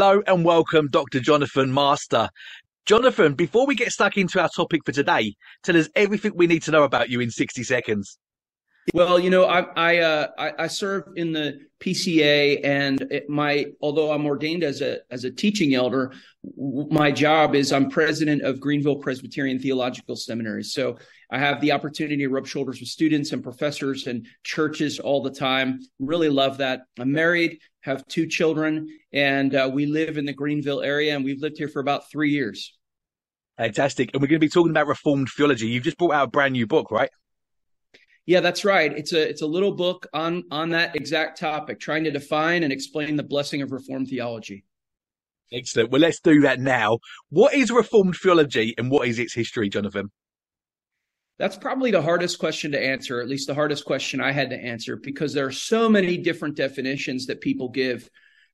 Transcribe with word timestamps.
Hello 0.00 0.22
and 0.26 0.46
welcome, 0.46 0.88
Dr. 0.88 1.20
Jonathan 1.20 1.74
Master. 1.74 2.30
Jonathan, 2.86 3.34
before 3.34 3.66
we 3.66 3.74
get 3.74 3.92
stuck 3.92 4.16
into 4.16 4.40
our 4.40 4.48
topic 4.48 4.80
for 4.86 4.92
today, 4.92 5.34
tell 5.62 5.76
us 5.76 5.90
everything 5.94 6.32
we 6.34 6.46
need 6.46 6.62
to 6.62 6.70
know 6.70 6.84
about 6.84 7.10
you 7.10 7.20
in 7.20 7.30
60 7.30 7.62
seconds. 7.64 8.16
Well, 8.94 9.20
you 9.20 9.28
know, 9.28 9.44
I 9.44 9.60
I, 9.76 9.98
uh, 9.98 10.28
I, 10.38 10.52
I 10.60 10.66
serve 10.68 11.04
in 11.16 11.32
the 11.32 11.60
PCA, 11.80 12.64
and 12.64 13.02
it, 13.10 13.28
my 13.28 13.66
although 13.82 14.10
I'm 14.10 14.24
ordained 14.24 14.64
as 14.64 14.80
a 14.80 15.00
as 15.10 15.24
a 15.24 15.30
teaching 15.30 15.74
elder, 15.74 16.14
my 16.56 17.12
job 17.12 17.54
is 17.54 17.70
I'm 17.70 17.90
president 17.90 18.40
of 18.40 18.58
Greenville 18.58 18.96
Presbyterian 18.96 19.58
Theological 19.58 20.16
Seminary. 20.16 20.64
So 20.64 20.96
I 21.30 21.38
have 21.38 21.60
the 21.60 21.72
opportunity 21.72 22.16
to 22.16 22.28
rub 22.28 22.46
shoulders 22.46 22.80
with 22.80 22.88
students 22.88 23.32
and 23.32 23.42
professors 23.42 24.06
and 24.06 24.26
churches 24.44 24.98
all 24.98 25.22
the 25.22 25.30
time. 25.30 25.80
Really 25.98 26.30
love 26.30 26.56
that. 26.56 26.80
I'm 26.98 27.12
married, 27.12 27.58
have 27.82 28.06
two 28.06 28.26
children, 28.26 28.88
and 29.12 29.54
uh, 29.54 29.70
we 29.72 29.86
live 29.86 30.18
in 30.18 30.24
the 30.24 30.32
Greenville 30.32 30.82
area, 30.82 31.14
and 31.14 31.24
we've 31.24 31.40
lived 31.40 31.58
here 31.58 31.68
for 31.68 31.80
about 31.80 32.10
three 32.10 32.30
years. 32.30 32.76
Fantastic. 33.58 34.10
And 34.12 34.22
we're 34.22 34.28
going 34.28 34.40
to 34.40 34.46
be 34.46 34.48
talking 34.48 34.70
about 34.70 34.86
Reformed 34.86 35.28
theology. 35.28 35.68
You've 35.68 35.84
just 35.84 35.98
brought 35.98 36.12
out 36.12 36.28
a 36.28 36.30
brand 36.30 36.52
new 36.52 36.66
book, 36.66 36.90
right? 36.90 37.10
Yeah, 38.24 38.40
that's 38.40 38.64
right. 38.64 38.92
It's 38.96 39.12
a 39.12 39.28
it's 39.28 39.42
a 39.42 39.46
little 39.46 39.72
book 39.72 40.06
on 40.14 40.44
on 40.50 40.70
that 40.70 40.94
exact 40.94 41.40
topic, 41.40 41.80
trying 41.80 42.04
to 42.04 42.10
define 42.10 42.62
and 42.62 42.72
explain 42.72 43.16
the 43.16 43.22
blessing 43.22 43.60
of 43.60 43.72
Reformed 43.72 44.08
theology. 44.08 44.64
Excellent. 45.52 45.90
Well, 45.90 46.00
let's 46.00 46.20
do 46.20 46.42
that 46.42 46.60
now. 46.60 47.00
What 47.30 47.54
is 47.54 47.70
Reformed 47.70 48.16
theology 48.16 48.74
and 48.78 48.90
what 48.90 49.08
is 49.08 49.18
its 49.18 49.34
history, 49.34 49.68
Jonathan? 49.68 50.10
That's 51.40 51.56
probably 51.56 51.90
the 51.90 52.02
hardest 52.02 52.38
question 52.38 52.70
to 52.72 52.78
answer, 52.78 53.22
at 53.22 53.28
least 53.28 53.46
the 53.46 53.54
hardest 53.54 53.86
question 53.86 54.20
I 54.20 54.30
had 54.30 54.50
to 54.50 54.62
answer, 54.62 54.96
because 54.96 55.32
there 55.32 55.46
are 55.46 55.50
so 55.50 55.88
many 55.88 56.18
different 56.18 56.54
definitions 56.54 57.24
that 57.26 57.40
people 57.40 57.70
give. 57.70 58.10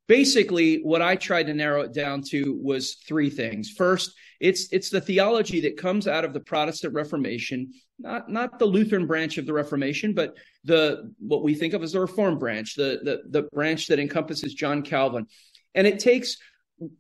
Basically, 0.07 0.83
what 0.85 1.03
I 1.03 1.17
tried 1.17 1.49
to 1.49 1.55
narrow 1.55 1.81
it 1.81 1.93
down 1.93 2.23
to 2.29 2.57
was 2.63 2.95
three 3.09 3.29
things. 3.29 3.71
First, 3.71 4.15
it's 4.39 4.73
it's 4.73 4.89
the 4.89 5.01
theology 5.01 5.61
that 5.63 5.77
comes 5.77 6.07
out 6.07 6.25
of 6.25 6.33
the 6.33 6.39
Protestant 6.39 6.95
Reformation, 6.95 7.73
not 7.99 8.31
not 8.31 8.61
the 8.61 8.67
Lutheran 8.67 9.09
branch 9.09 9.37
of 9.37 9.47
the 9.47 9.53
Reformation, 9.53 10.15
but 10.15 10.37
the 10.63 11.13
what 11.19 11.43
we 11.43 11.57
think 11.57 11.75
of 11.75 11.83
as 11.83 11.91
the 11.91 12.01
Reformed 12.01 12.39
branch, 12.39 12.77
the 12.77 13.01
the 13.03 13.23
the 13.41 13.49
branch 13.53 13.89
that 13.89 13.99
encompasses 13.99 14.55
John 14.55 14.83
Calvin. 14.83 15.27
And 15.75 15.89
it 15.89 15.99
takes 15.99 16.37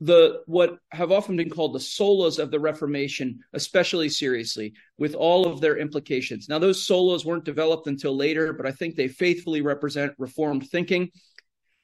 the 0.00 0.42
what 0.46 0.78
have 0.90 1.12
often 1.12 1.36
been 1.36 1.50
called 1.50 1.74
the 1.74 1.78
solas 1.78 2.38
of 2.38 2.50
the 2.50 2.60
Reformation, 2.60 3.40
especially 3.52 4.08
seriously, 4.08 4.72
with 4.98 5.14
all 5.14 5.46
of 5.46 5.60
their 5.60 5.76
implications. 5.76 6.48
Now, 6.48 6.58
those 6.58 6.86
solas 6.86 7.24
weren't 7.24 7.44
developed 7.44 7.86
until 7.86 8.16
later, 8.16 8.52
but 8.52 8.66
I 8.66 8.72
think 8.72 8.94
they 8.94 9.08
faithfully 9.08 9.60
represent 9.60 10.14
Reformed 10.18 10.68
thinking. 10.68 11.10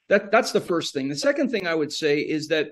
That 0.08 0.30
that's 0.30 0.52
the 0.52 0.60
first 0.60 0.94
thing. 0.94 1.08
The 1.08 1.16
second 1.16 1.50
thing 1.50 1.66
I 1.66 1.74
would 1.74 1.92
say 1.92 2.20
is 2.20 2.48
that 2.48 2.70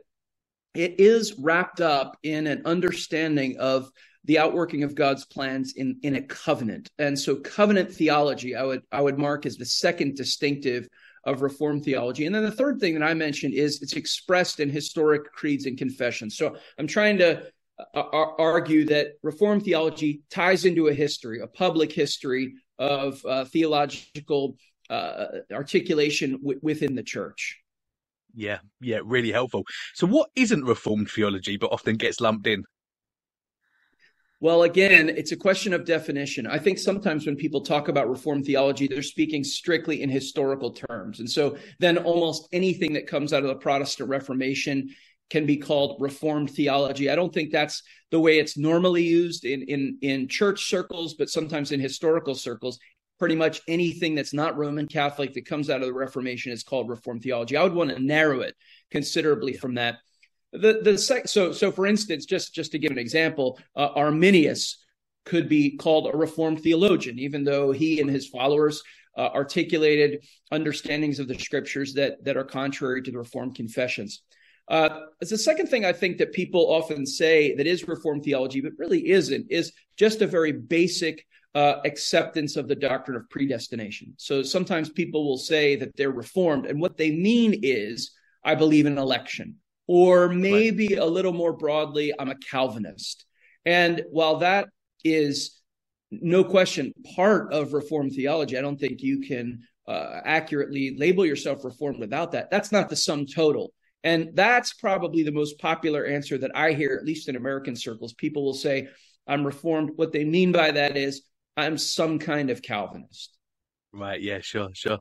it 0.74 1.00
is 1.00 1.34
wrapped 1.38 1.80
up 1.80 2.16
in 2.22 2.46
an 2.46 2.62
understanding 2.64 3.58
of 3.58 3.90
the 4.24 4.38
outworking 4.38 4.84
of 4.84 4.94
God's 4.94 5.26
plans 5.26 5.74
in 5.76 5.98
in 6.02 6.16
a 6.16 6.22
covenant. 6.22 6.90
And 6.98 7.18
so 7.18 7.36
covenant 7.36 7.92
theology 7.92 8.54
I 8.56 8.62
would 8.62 8.82
I 8.90 9.00
would 9.00 9.18
mark 9.18 9.44
as 9.44 9.56
the 9.56 9.66
second 9.66 10.16
distinctive 10.16 10.88
of 11.24 11.42
reformed 11.42 11.84
theology. 11.84 12.26
And 12.26 12.34
then 12.34 12.42
the 12.42 12.50
third 12.50 12.80
thing 12.80 12.94
that 12.94 13.02
I 13.02 13.14
mentioned 13.14 13.54
is 13.54 13.82
it's 13.82 13.94
expressed 13.94 14.60
in 14.60 14.70
historic 14.70 15.30
creeds 15.32 15.66
and 15.66 15.76
confessions. 15.76 16.36
So 16.36 16.56
I'm 16.78 16.86
trying 16.86 17.18
to 17.18 17.42
uh, 17.94 18.02
argue 18.38 18.84
that 18.86 19.12
reformed 19.22 19.64
theology 19.64 20.22
ties 20.30 20.64
into 20.64 20.88
a 20.88 20.94
history, 20.94 21.40
a 21.40 21.46
public 21.46 21.92
history 21.92 22.54
of 22.78 23.24
uh, 23.26 23.44
theological 23.44 24.56
uh, 24.88 25.26
articulation 25.52 26.32
w- 26.38 26.60
within 26.62 26.94
the 26.94 27.02
church. 27.02 27.58
Yeah, 28.34 28.58
yeah, 28.80 29.00
really 29.04 29.32
helpful. 29.32 29.64
So, 29.94 30.06
what 30.06 30.30
isn't 30.36 30.64
Reformed 30.64 31.10
theology 31.10 31.56
but 31.56 31.72
often 31.72 31.96
gets 31.96 32.20
lumped 32.20 32.46
in? 32.46 32.64
Well, 34.42 34.62
again, 34.62 35.10
it's 35.10 35.32
a 35.32 35.36
question 35.36 35.74
of 35.74 35.84
definition. 35.84 36.46
I 36.46 36.58
think 36.58 36.78
sometimes 36.78 37.26
when 37.26 37.36
people 37.36 37.60
talk 37.60 37.88
about 37.88 38.08
Reformed 38.08 38.46
theology, 38.46 38.86
they're 38.86 39.02
speaking 39.02 39.44
strictly 39.44 40.02
in 40.02 40.08
historical 40.08 40.70
terms. 40.70 41.20
And 41.20 41.28
so 41.28 41.58
then 41.78 41.98
almost 41.98 42.48
anything 42.50 42.94
that 42.94 43.06
comes 43.06 43.34
out 43.34 43.42
of 43.42 43.48
the 43.48 43.56
Protestant 43.56 44.08
Reformation 44.08 44.88
can 45.28 45.44
be 45.44 45.58
called 45.58 46.00
Reformed 46.00 46.50
theology. 46.50 47.10
I 47.10 47.16
don't 47.16 47.32
think 47.32 47.52
that's 47.52 47.82
the 48.10 48.18
way 48.18 48.38
it's 48.38 48.56
normally 48.56 49.02
used 49.02 49.44
in, 49.44 49.62
in, 49.62 49.98
in 50.00 50.26
church 50.26 50.70
circles, 50.70 51.14
but 51.14 51.28
sometimes 51.28 51.70
in 51.70 51.78
historical 51.78 52.34
circles 52.34 52.78
pretty 53.18 53.36
much 53.36 53.60
anything 53.68 54.14
that's 54.14 54.32
not 54.32 54.56
Roman 54.56 54.88
Catholic 54.88 55.34
that 55.34 55.44
comes 55.44 55.68
out 55.68 55.82
of 55.82 55.86
the 55.86 55.92
Reformation 55.92 56.50
is 56.50 56.62
called 56.62 56.88
Reformed 56.88 57.22
theology. 57.22 57.58
I 57.58 57.62
would 57.62 57.74
want 57.74 57.90
to 57.90 58.00
narrow 58.00 58.40
it 58.40 58.56
considerably 58.90 59.52
from 59.52 59.74
that. 59.74 59.98
The 60.52 60.80
the 60.82 60.98
sec- 60.98 61.28
so 61.28 61.52
so 61.52 61.70
for 61.70 61.86
instance, 61.86 62.26
just 62.26 62.54
just 62.54 62.72
to 62.72 62.78
give 62.78 62.90
an 62.90 62.98
example, 62.98 63.58
uh, 63.76 63.88
Arminius 63.94 64.84
could 65.24 65.48
be 65.48 65.76
called 65.76 66.12
a 66.12 66.16
Reformed 66.16 66.60
theologian, 66.60 67.18
even 67.18 67.44
though 67.44 67.72
he 67.72 68.00
and 68.00 68.10
his 68.10 68.26
followers 68.26 68.82
uh, 69.16 69.28
articulated 69.34 70.24
understandings 70.50 71.18
of 71.18 71.28
the 71.28 71.38
scriptures 71.38 71.94
that 71.94 72.24
that 72.24 72.36
are 72.36 72.44
contrary 72.44 73.02
to 73.02 73.12
the 73.12 73.18
Reformed 73.18 73.54
confessions. 73.54 74.22
Uh, 74.66 75.00
the 75.20 75.38
second 75.38 75.66
thing 75.66 75.84
I 75.84 75.92
think 75.92 76.18
that 76.18 76.32
people 76.32 76.72
often 76.72 77.04
say 77.04 77.54
that 77.56 77.66
is 77.66 77.88
Reformed 77.88 78.24
theology, 78.24 78.60
but 78.60 78.72
really 78.78 79.10
isn't, 79.10 79.46
is 79.50 79.72
just 79.96 80.22
a 80.22 80.26
very 80.28 80.52
basic 80.52 81.26
uh, 81.54 81.76
acceptance 81.84 82.56
of 82.56 82.68
the 82.68 82.76
doctrine 82.76 83.16
of 83.16 83.28
predestination. 83.28 84.14
So 84.16 84.42
sometimes 84.42 84.88
people 84.88 85.26
will 85.26 85.38
say 85.38 85.76
that 85.76 85.96
they're 85.96 86.12
reformed, 86.12 86.66
and 86.66 86.80
what 86.80 86.96
they 86.96 87.10
mean 87.10 87.60
is, 87.62 88.12
I 88.44 88.54
believe 88.54 88.86
in 88.86 88.98
election, 88.98 89.56
or 89.92 90.28
maybe 90.28 90.90
right. 90.90 90.98
a 90.98 91.04
little 91.04 91.32
more 91.32 91.52
broadly, 91.52 92.12
I'm 92.16 92.30
a 92.30 92.36
Calvinist. 92.36 93.24
And 93.64 94.04
while 94.12 94.36
that 94.36 94.68
is 95.02 95.60
no 96.12 96.44
question 96.44 96.92
part 97.16 97.52
of 97.52 97.72
reformed 97.72 98.12
theology, 98.12 98.56
I 98.56 98.60
don't 98.60 98.78
think 98.78 99.02
you 99.02 99.18
can 99.18 99.62
uh, 99.88 100.20
accurately 100.24 100.96
label 100.96 101.26
yourself 101.26 101.64
reformed 101.64 101.98
without 101.98 102.30
that. 102.30 102.52
That's 102.52 102.70
not 102.70 102.88
the 102.88 102.94
sum 102.94 103.26
total. 103.26 103.72
And 104.04 104.30
that's 104.34 104.74
probably 104.74 105.24
the 105.24 105.32
most 105.32 105.58
popular 105.58 106.06
answer 106.06 106.38
that 106.38 106.52
I 106.54 106.70
hear, 106.70 106.96
at 106.96 107.04
least 107.04 107.28
in 107.28 107.34
American 107.34 107.74
circles. 107.74 108.14
People 108.14 108.44
will 108.44 108.54
say, 108.54 108.86
I'm 109.26 109.44
reformed. 109.44 109.90
What 109.96 110.12
they 110.12 110.22
mean 110.22 110.52
by 110.52 110.70
that 110.70 110.96
is, 110.96 111.22
I'm 111.56 111.76
some 111.76 112.20
kind 112.20 112.50
of 112.50 112.62
Calvinist. 112.62 113.36
Right. 113.92 114.22
Yeah. 114.22 114.38
Sure. 114.40 114.68
Sure. 114.72 114.98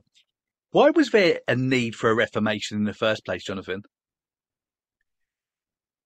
Why 0.72 0.90
was 0.90 1.10
there 1.10 1.38
a 1.46 1.54
need 1.54 1.94
for 1.94 2.10
a 2.10 2.14
Reformation 2.16 2.76
in 2.76 2.82
the 2.82 2.92
first 2.92 3.24
place, 3.24 3.44
Jonathan? 3.44 3.82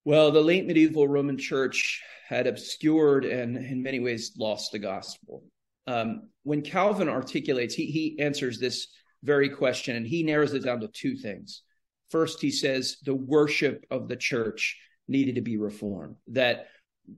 Well, 0.05 0.31
the 0.31 0.41
late 0.41 0.67
medieval 0.67 1.09
Roman 1.09 1.39
Church 1.39 2.03
had 2.29 2.47
obscured 2.47 3.25
and, 3.25 3.57
in 3.57 3.83
many 3.83 4.01
ways, 4.01 4.33
lost 4.39 4.73
the 4.73 4.79
gospel. 4.79 5.45
Um, 5.87 6.29
when 6.43 6.63
Calvin 6.63 7.09
articulates, 7.09 7.75
he 7.75 7.87
he 7.87 8.19
answers 8.19 8.59
this 8.59 8.89
very 9.23 9.49
question, 9.49 9.97
and 9.97 10.07
he 10.07 10.23
narrows 10.23 10.53
it 10.53 10.65
down 10.65 10.81
to 10.81 10.89
two 10.89 11.17
things. 11.17 11.63
First, 12.11 12.41
he 12.41 12.51
says 12.51 12.99
the 13.05 13.15
worship 13.15 13.85
of 13.91 14.09
the 14.09 14.17
church 14.17 14.79
needed 15.09 15.37
to 15.37 15.41
be 15.41 15.57
reformed. 15.57 16.17
That 16.29 16.69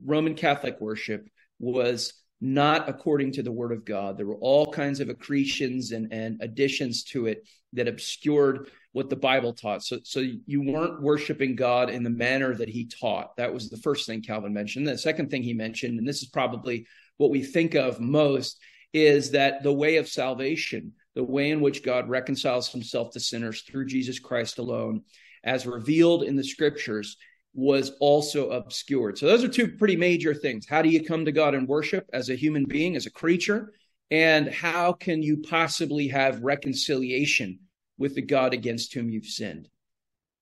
Roman 0.03 0.35
Catholic 0.35 0.79
worship 0.79 1.27
was 1.59 2.13
not 2.39 2.87
according 2.87 3.33
to 3.33 3.43
the 3.43 3.51
word 3.51 3.71
of 3.71 3.85
God. 3.85 4.17
There 4.17 4.27
were 4.27 4.35
all 4.35 4.71
kinds 4.71 4.99
of 4.99 5.09
accretions 5.09 5.91
and, 5.91 6.11
and 6.13 6.39
additions 6.41 7.03
to 7.05 7.25
it 7.25 7.47
that 7.73 7.87
obscured 7.87 8.69
what 8.93 9.09
the 9.09 9.15
Bible 9.15 9.53
taught. 9.53 9.83
So, 9.83 9.99
so 10.03 10.25
you 10.45 10.61
weren't 10.61 11.01
worshiping 11.01 11.55
God 11.55 11.89
in 11.89 12.03
the 12.03 12.09
manner 12.09 12.55
that 12.55 12.69
he 12.69 12.85
taught. 12.85 13.35
That 13.37 13.53
was 13.53 13.69
the 13.69 13.77
first 13.77 14.07
thing 14.07 14.21
Calvin 14.21 14.53
mentioned. 14.53 14.87
The 14.87 14.97
second 14.97 15.29
thing 15.29 15.43
he 15.43 15.53
mentioned, 15.53 15.99
and 15.99 16.07
this 16.07 16.21
is 16.21 16.29
probably 16.29 16.87
what 17.17 17.29
we 17.29 17.43
think 17.43 17.75
of 17.75 17.99
most, 17.99 18.59
is 18.93 19.31
that 19.31 19.63
the 19.63 19.73
way 19.73 19.97
of 19.97 20.07
salvation, 20.07 20.93
the 21.13 21.23
way 21.23 21.51
in 21.51 21.61
which 21.61 21.83
God 21.83 22.09
reconciles 22.09 22.71
himself 22.71 23.11
to 23.11 23.19
sinners 23.19 23.61
through 23.61 23.85
Jesus 23.85 24.19
Christ 24.19 24.57
alone, 24.57 25.03
as 25.43 25.67
revealed 25.67 26.23
in 26.23 26.35
the 26.35 26.43
scriptures, 26.43 27.17
was 27.53 27.91
also 27.99 28.51
obscured. 28.51 29.17
So 29.17 29.25
those 29.25 29.43
are 29.43 29.49
two 29.49 29.69
pretty 29.69 29.95
major 29.95 30.33
things. 30.33 30.67
How 30.67 30.81
do 30.81 30.89
you 30.89 31.03
come 31.03 31.25
to 31.25 31.31
God 31.31 31.55
and 31.55 31.67
worship 31.67 32.07
as 32.13 32.29
a 32.29 32.35
human 32.35 32.65
being, 32.65 32.95
as 32.95 33.05
a 33.05 33.11
creature? 33.11 33.73
And 34.11 34.47
how 34.47 34.93
can 34.93 35.21
you 35.21 35.37
possibly 35.37 36.07
have 36.07 36.41
reconciliation 36.41 37.59
with 37.97 38.15
the 38.15 38.21
God 38.21 38.53
against 38.53 38.93
whom 38.93 39.09
you've 39.09 39.25
sinned? 39.25 39.69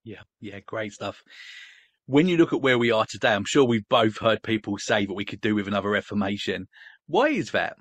Yeah, 0.04 0.22
yeah, 0.40 0.60
great 0.60 0.94
stuff. 0.94 1.24
When 2.06 2.28
you 2.28 2.38
look 2.38 2.54
at 2.54 2.62
where 2.62 2.78
we 2.78 2.92
are 2.92 3.06
today, 3.06 3.34
I'm 3.34 3.46
sure 3.46 3.64
we've 3.64 3.88
both 3.90 4.20
heard 4.20 4.44
people 4.44 4.78
say 4.78 5.06
that 5.06 5.14
we 5.14 5.26
could 5.26 5.42
do 5.42 5.56
with 5.56 5.68
another 5.68 5.90
reformation. 5.90 6.68
Why 7.08 7.30
is 7.30 7.52
that? 7.52 7.76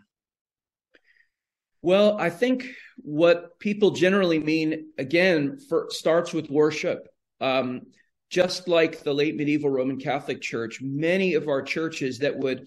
Well, 1.83 2.17
I 2.19 2.31
think 2.31 2.67
what 2.97 3.59
people 3.59 3.91
generally 3.91 4.39
mean, 4.39 4.87
again, 4.97 5.59
for, 5.69 5.89
starts 5.91 6.33
with 6.33 6.49
worship. 6.49 7.07
Um, 7.41 7.83
just 8.31 8.69
like 8.69 9.03
the 9.03 9.13
late 9.13 9.37
medieval 9.37 9.69
Roman 9.69 10.01
Catholic 10.01 10.41
Church, 10.41 10.81
many 10.81 11.35
of 11.35 11.47
our 11.47 11.63
churches 11.63 12.19
that 12.21 12.37
would 12.37 12.67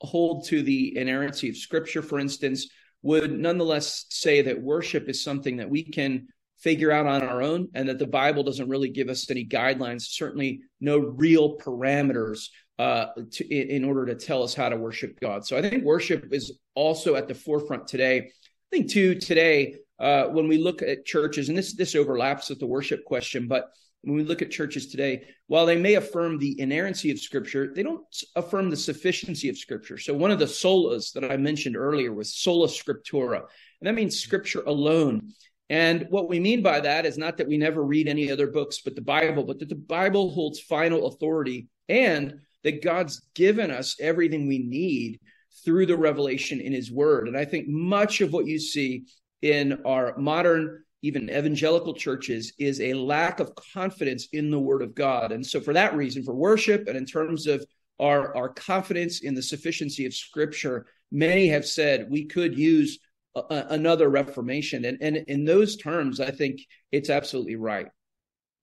hold 0.00 0.46
to 0.46 0.62
the 0.62 0.96
inerrancy 0.96 1.48
of 1.48 1.56
Scripture, 1.56 2.02
for 2.02 2.18
instance, 2.18 2.68
would 3.02 3.32
nonetheless 3.32 4.06
say 4.10 4.42
that 4.42 4.62
worship 4.62 5.08
is 5.08 5.22
something 5.22 5.56
that 5.56 5.68
we 5.68 5.82
can 5.82 6.28
figure 6.62 6.92
out 6.92 7.06
on 7.06 7.22
our 7.22 7.42
own, 7.42 7.68
and 7.74 7.88
that 7.88 7.98
the 7.98 8.06
Bible 8.06 8.42
doesn't 8.42 8.68
really 8.68 8.88
give 8.88 9.08
us 9.08 9.30
any 9.30 9.44
guidelines, 9.44 10.02
certainly 10.02 10.60
no 10.80 10.98
real 10.98 11.56
parameters 11.58 12.48
uh, 12.78 13.06
to, 13.30 13.46
in, 13.48 13.84
order 13.84 14.06
to 14.06 14.14
tell 14.14 14.42
us 14.42 14.54
how 14.54 14.68
to 14.68 14.76
worship 14.76 15.18
God. 15.20 15.44
So 15.46 15.56
I 15.56 15.62
think 15.62 15.84
worship 15.84 16.32
is 16.32 16.58
also 16.74 17.16
at 17.16 17.28
the 17.28 17.34
forefront 17.34 17.86
today. 17.86 18.18
I 18.18 18.76
think 18.76 18.90
too 18.90 19.14
today 19.14 19.76
uh, 19.98 20.24
when 20.24 20.48
we 20.48 20.58
look 20.58 20.82
at 20.82 21.04
churches, 21.04 21.48
and 21.48 21.58
this 21.58 21.74
this 21.74 21.94
overlaps 21.94 22.48
with 22.48 22.58
the 22.58 22.66
worship 22.66 23.04
question, 23.04 23.46
but 23.46 23.70
when 24.02 24.16
we 24.16 24.24
look 24.24 24.42
at 24.42 24.50
churches 24.50 24.88
today, 24.88 25.22
while 25.46 25.64
they 25.64 25.76
may 25.76 25.94
affirm 25.94 26.38
the 26.38 26.60
inerrancy 26.60 27.10
of 27.12 27.20
Scripture, 27.20 27.72
they 27.72 27.84
don't 27.84 28.04
affirm 28.34 28.68
the 28.68 28.76
sufficiency 28.76 29.48
of 29.48 29.56
Scripture. 29.56 29.96
So 29.96 30.12
one 30.12 30.32
of 30.32 30.40
the 30.40 30.46
solas 30.46 31.12
that 31.12 31.30
I 31.30 31.36
mentioned 31.36 31.76
earlier 31.76 32.12
was 32.12 32.34
sola 32.34 32.66
scriptura, 32.66 33.36
and 33.80 33.86
that 33.86 33.94
means 33.94 34.18
Scripture 34.18 34.62
alone. 34.66 35.32
And 35.72 36.06
what 36.10 36.28
we 36.28 36.38
mean 36.38 36.60
by 36.60 36.80
that 36.80 37.06
is 37.06 37.16
not 37.16 37.38
that 37.38 37.48
we 37.48 37.56
never 37.56 37.82
read 37.82 38.06
any 38.06 38.30
other 38.30 38.46
books 38.46 38.82
but 38.84 38.94
the 38.94 39.00
Bible, 39.00 39.42
but 39.42 39.58
that 39.58 39.70
the 39.70 39.74
Bible 39.74 40.30
holds 40.30 40.60
final 40.60 41.06
authority 41.06 41.68
and 41.88 42.34
that 42.62 42.84
God's 42.84 43.22
given 43.34 43.70
us 43.70 43.96
everything 43.98 44.46
we 44.46 44.58
need 44.58 45.18
through 45.64 45.86
the 45.86 45.96
revelation 45.96 46.60
in 46.60 46.74
his 46.74 46.92
word. 46.92 47.26
And 47.26 47.38
I 47.38 47.46
think 47.46 47.68
much 47.68 48.20
of 48.20 48.34
what 48.34 48.44
you 48.44 48.58
see 48.58 49.06
in 49.40 49.80
our 49.86 50.14
modern, 50.18 50.84
even 51.00 51.30
evangelical 51.30 51.94
churches 51.94 52.52
is 52.58 52.78
a 52.82 52.92
lack 52.92 53.40
of 53.40 53.54
confidence 53.72 54.28
in 54.34 54.50
the 54.50 54.60
word 54.60 54.82
of 54.82 54.94
God. 54.94 55.32
And 55.32 55.44
so 55.44 55.58
for 55.58 55.72
that 55.72 55.96
reason, 55.96 56.22
for 56.22 56.34
worship 56.34 56.86
and 56.86 56.98
in 56.98 57.06
terms 57.06 57.46
of 57.46 57.64
our, 57.98 58.36
our 58.36 58.50
confidence 58.50 59.22
in 59.22 59.34
the 59.34 59.42
sufficiency 59.42 60.04
of 60.04 60.12
scripture, 60.12 60.84
many 61.10 61.48
have 61.48 61.64
said 61.64 62.10
we 62.10 62.26
could 62.26 62.58
use 62.58 62.98
a, 63.34 63.66
another 63.70 64.08
reformation. 64.08 64.84
And, 64.84 64.98
and 65.00 65.16
in 65.16 65.44
those 65.44 65.76
terms, 65.76 66.20
I 66.20 66.30
think 66.30 66.60
it's 66.90 67.10
absolutely 67.10 67.56
right. 67.56 67.86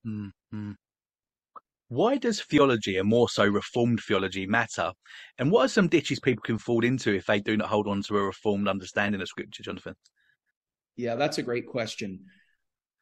Mm-hmm. 0.06 0.72
Why 1.88 2.18
does 2.18 2.40
theology, 2.40 2.98
and 2.98 3.08
more 3.08 3.28
so 3.28 3.44
reformed 3.46 4.00
theology, 4.06 4.46
matter? 4.46 4.92
And 5.38 5.50
what 5.50 5.64
are 5.64 5.68
some 5.68 5.88
ditches 5.88 6.20
people 6.20 6.42
can 6.42 6.56
fall 6.56 6.84
into 6.84 7.12
if 7.12 7.26
they 7.26 7.40
do 7.40 7.56
not 7.56 7.68
hold 7.68 7.88
on 7.88 8.00
to 8.02 8.16
a 8.16 8.22
reformed 8.22 8.68
understanding 8.68 9.20
of 9.20 9.26
Scripture, 9.26 9.64
Jonathan? 9.64 9.96
Yeah, 10.96 11.16
that's 11.16 11.38
a 11.38 11.42
great 11.42 11.66
question. 11.66 12.20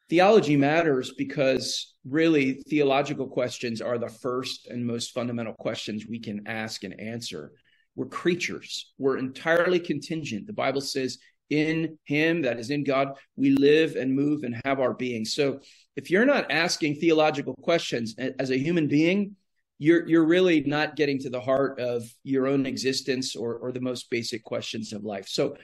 Theology 0.09 0.57
matters 0.57 1.13
because 1.15 1.93
really 2.03 2.63
theological 2.67 3.27
questions 3.27 3.79
are 3.79 3.99
the 3.99 4.09
first 4.09 4.65
and 4.65 4.83
most 4.83 5.11
fundamental 5.13 5.53
questions 5.53 6.07
we 6.09 6.19
can 6.19 6.47
ask 6.47 6.83
and 6.83 6.99
answer. 6.99 7.51
We're 7.95 8.07
creatures, 8.07 8.91
we're 8.97 9.17
entirely 9.17 9.79
contingent. 9.79 10.47
The 10.47 10.53
Bible 10.53 10.81
says 10.81 11.19
in 11.49 11.97
him 12.05 12.43
that 12.43 12.59
is 12.59 12.69
in 12.69 12.83
god 12.83 13.17
we 13.35 13.51
live 13.51 13.95
and 13.95 14.13
move 14.13 14.43
and 14.43 14.61
have 14.65 14.79
our 14.79 14.93
being. 14.93 15.25
So 15.25 15.59
if 15.95 16.11
you're 16.11 16.25
not 16.25 16.51
asking 16.51 16.95
theological 16.95 17.55
questions 17.55 18.15
as 18.39 18.51
a 18.51 18.57
human 18.57 18.87
being 18.87 19.35
you're 19.79 20.07
you're 20.07 20.25
really 20.25 20.61
not 20.61 20.95
getting 20.95 21.19
to 21.19 21.29
the 21.29 21.41
heart 21.41 21.79
of 21.79 22.03
your 22.23 22.47
own 22.47 22.65
existence 22.65 23.35
or 23.35 23.55
or 23.55 23.71
the 23.71 23.81
most 23.81 24.09
basic 24.09 24.43
questions 24.43 24.93
of 24.93 25.03
life. 25.03 25.27
So 25.27 25.55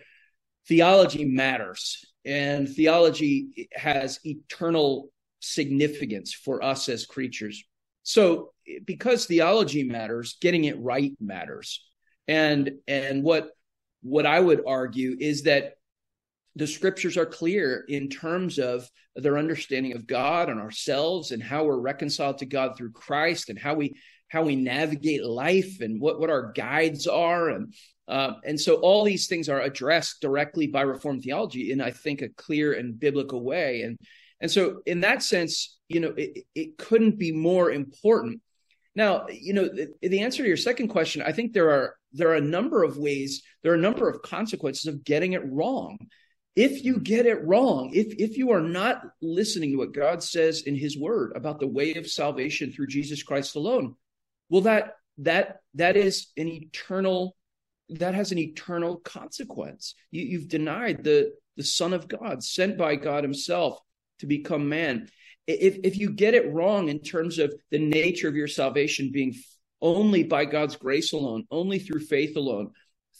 theology 0.67 1.25
matters 1.25 2.03
and 2.25 2.67
theology 2.67 3.69
has 3.73 4.19
eternal 4.23 5.09
significance 5.39 6.33
for 6.33 6.63
us 6.63 6.89
as 6.89 7.05
creatures. 7.05 7.63
So 8.03 8.51
because 8.85 9.25
theology 9.25 9.83
matters 9.83 10.37
getting 10.41 10.65
it 10.65 10.79
right 10.79 11.13
matters. 11.19 11.85
And 12.27 12.71
and 12.87 13.23
what 13.23 13.49
what 14.05 14.27
I 14.27 14.39
would 14.39 14.61
argue 14.67 15.17
is 15.19 15.43
that 15.43 15.73
the 16.55 16.67
scriptures 16.67 17.17
are 17.17 17.25
clear 17.25 17.83
in 17.87 18.07
terms 18.07 18.59
of 18.59 18.87
their 19.15 19.37
understanding 19.37 19.93
of 19.95 20.05
God 20.05 20.47
and 20.47 20.59
ourselves 20.59 21.31
and 21.31 21.41
how 21.41 21.63
we're 21.63 21.79
reconciled 21.79 22.37
to 22.37 22.45
God 22.45 22.77
through 22.77 22.91
Christ 22.91 23.49
and 23.49 23.57
how 23.57 23.73
we 23.73 23.95
how 24.27 24.43
we 24.43 24.55
navigate 24.55 25.23
life 25.23 25.81
and 25.81 26.01
what, 26.01 26.19
what 26.19 26.29
our 26.29 26.51
guides 26.51 27.07
are. 27.07 27.49
And 27.49 27.73
uh, 28.07 28.33
and 28.43 28.59
so 28.59 28.75
all 28.75 29.03
these 29.03 29.27
things 29.27 29.49
are 29.49 29.61
addressed 29.61 30.21
directly 30.21 30.67
by 30.67 30.81
Reformed 30.81 31.23
theology 31.23 31.71
in 31.71 31.81
I 31.81 31.89
think 31.91 32.21
a 32.21 32.29
clear 32.29 32.73
and 32.73 32.99
biblical 32.99 33.43
way. 33.43 33.81
And 33.81 33.97
and 34.39 34.51
so 34.51 34.81
in 34.85 35.01
that 35.01 35.23
sense 35.23 35.79
you 35.87 35.99
know 35.99 36.13
it, 36.15 36.45
it 36.53 36.77
couldn't 36.77 37.17
be 37.17 37.31
more 37.31 37.71
important. 37.71 38.41
Now, 38.95 39.25
you 39.29 39.53
know, 39.53 39.67
the, 39.67 39.91
the, 40.01 40.21
answer 40.21 40.41
to 40.41 40.47
your 40.47 40.55
second 40.55 40.87
question, 40.87 41.21
I 41.21 41.33
think 41.33 41.51
there 41.51 41.69
are 41.69 41.97
there 42.15 42.29
are 42.29 42.35
a 42.35 42.41
number 42.41 42.83
of 42.83 42.97
ways, 42.97 43.43
there 43.63 43.71
are 43.71 43.75
a 43.75 43.79
number 43.79 44.09
of 44.09 44.21
consequences 44.21 44.85
of 44.85 45.03
getting 45.03 45.33
it 45.33 45.43
wrong. 45.45 45.97
If 46.55 46.83
you 46.85 46.99
get 46.99 47.25
it 47.25 47.45
wrong, 47.45 47.91
if 47.93 48.15
if 48.17 48.37
you 48.37 48.51
are 48.51 48.61
not 48.61 49.01
listening 49.21 49.71
to 49.71 49.77
what 49.77 49.93
God 49.93 50.23
says 50.23 50.61
in 50.61 50.75
his 50.75 50.97
word 50.97 51.33
about 51.35 51.59
the 51.59 51.67
way 51.67 51.95
of 51.95 52.07
salvation 52.07 52.71
through 52.71 52.87
Jesus 52.87 53.23
Christ 53.23 53.55
alone, 53.55 53.95
well 54.49 54.61
that 54.61 54.93
that 55.19 55.57
that 55.73 55.97
is 55.97 56.27
an 56.37 56.47
eternal 56.47 57.35
that 57.89 58.15
has 58.15 58.31
an 58.31 58.37
eternal 58.39 58.97
consequence. 58.97 59.95
You, 60.11 60.23
you've 60.23 60.47
denied 60.47 61.03
the 61.03 61.33
the 61.57 61.63
Son 61.63 61.93
of 61.93 62.07
God, 62.07 62.43
sent 62.43 62.77
by 62.77 62.95
God 62.95 63.23
Himself 63.23 63.79
to 64.19 64.25
become 64.25 64.69
man 64.69 65.09
if 65.47 65.77
if 65.83 65.97
you 65.97 66.09
get 66.11 66.33
it 66.33 66.51
wrong 66.51 66.89
in 66.89 66.99
terms 66.99 67.39
of 67.39 67.53
the 67.71 67.79
nature 67.79 68.27
of 68.27 68.35
your 68.35 68.47
salvation 68.47 69.11
being 69.11 69.35
only 69.81 70.23
by 70.23 70.45
God's 70.45 70.75
grace 70.75 71.13
alone, 71.13 71.45
only 71.51 71.79
through 71.79 72.01
faith 72.01 72.37
alone, 72.37 72.71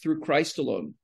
through 0.02 0.20
Christ 0.20 0.58
alone, 0.58 0.94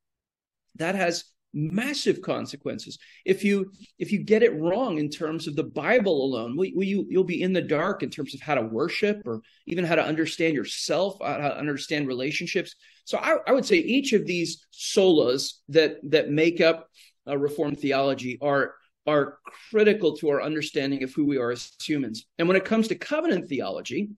that 0.77 0.95
has 0.95 1.25
massive 1.55 2.23
consequences. 2.23 2.99
If 3.25 3.45
you 3.45 3.71
if 3.99 4.11
you 4.11 4.19
get 4.23 4.43
it 4.43 4.59
wrong 4.59 4.99
in 4.99 5.11
terms 5.11 5.47
of 5.47 5.55
the 5.55 5.65
Bible 5.65 6.25
alone, 6.25 6.57
you 6.59 7.07
you'll 7.09 7.25
be 7.25 7.43
in 7.43 7.53
the 7.53 7.61
dark 7.63 8.03
in 8.03 8.11
terms 8.11 8.35
of 8.35 8.41
how 8.41 8.55
to 8.55 8.63
worship 8.63 9.23
or 9.27 9.43
even 9.67 9.85
how 9.85 9.95
to 9.95 10.05
understand 10.05 10.55
yourself, 10.55 11.17
uh, 11.21 11.41
how 11.41 11.49
to 11.49 11.59
understand 11.59 12.09
relationships. 12.09 12.75
So 13.05 13.19
I, 13.19 13.37
I 13.47 13.53
would 13.53 13.67
say 13.67 13.77
each 13.77 14.13
of 14.13 14.27
these 14.27 14.67
solas 14.73 15.55
that 15.69 15.97
that 16.11 16.31
make 16.31 16.61
up 16.61 16.89
a 17.27 17.39
Reformed 17.39 17.79
theology 17.79 18.39
are 18.41 18.75
are 19.07 19.39
critical 19.71 20.17
to 20.17 20.31
our 20.31 20.43
understanding 20.43 21.03
of 21.03 21.13
who 21.13 21.27
we 21.27 21.37
are 21.37 21.51
as 21.51 21.73
humans. 21.83 22.25
And 22.39 22.49
when 22.49 22.57
it 22.57 22.65
comes 22.65 22.89
to 22.89 22.95
covenant 22.95 23.49
theology, 23.49 24.11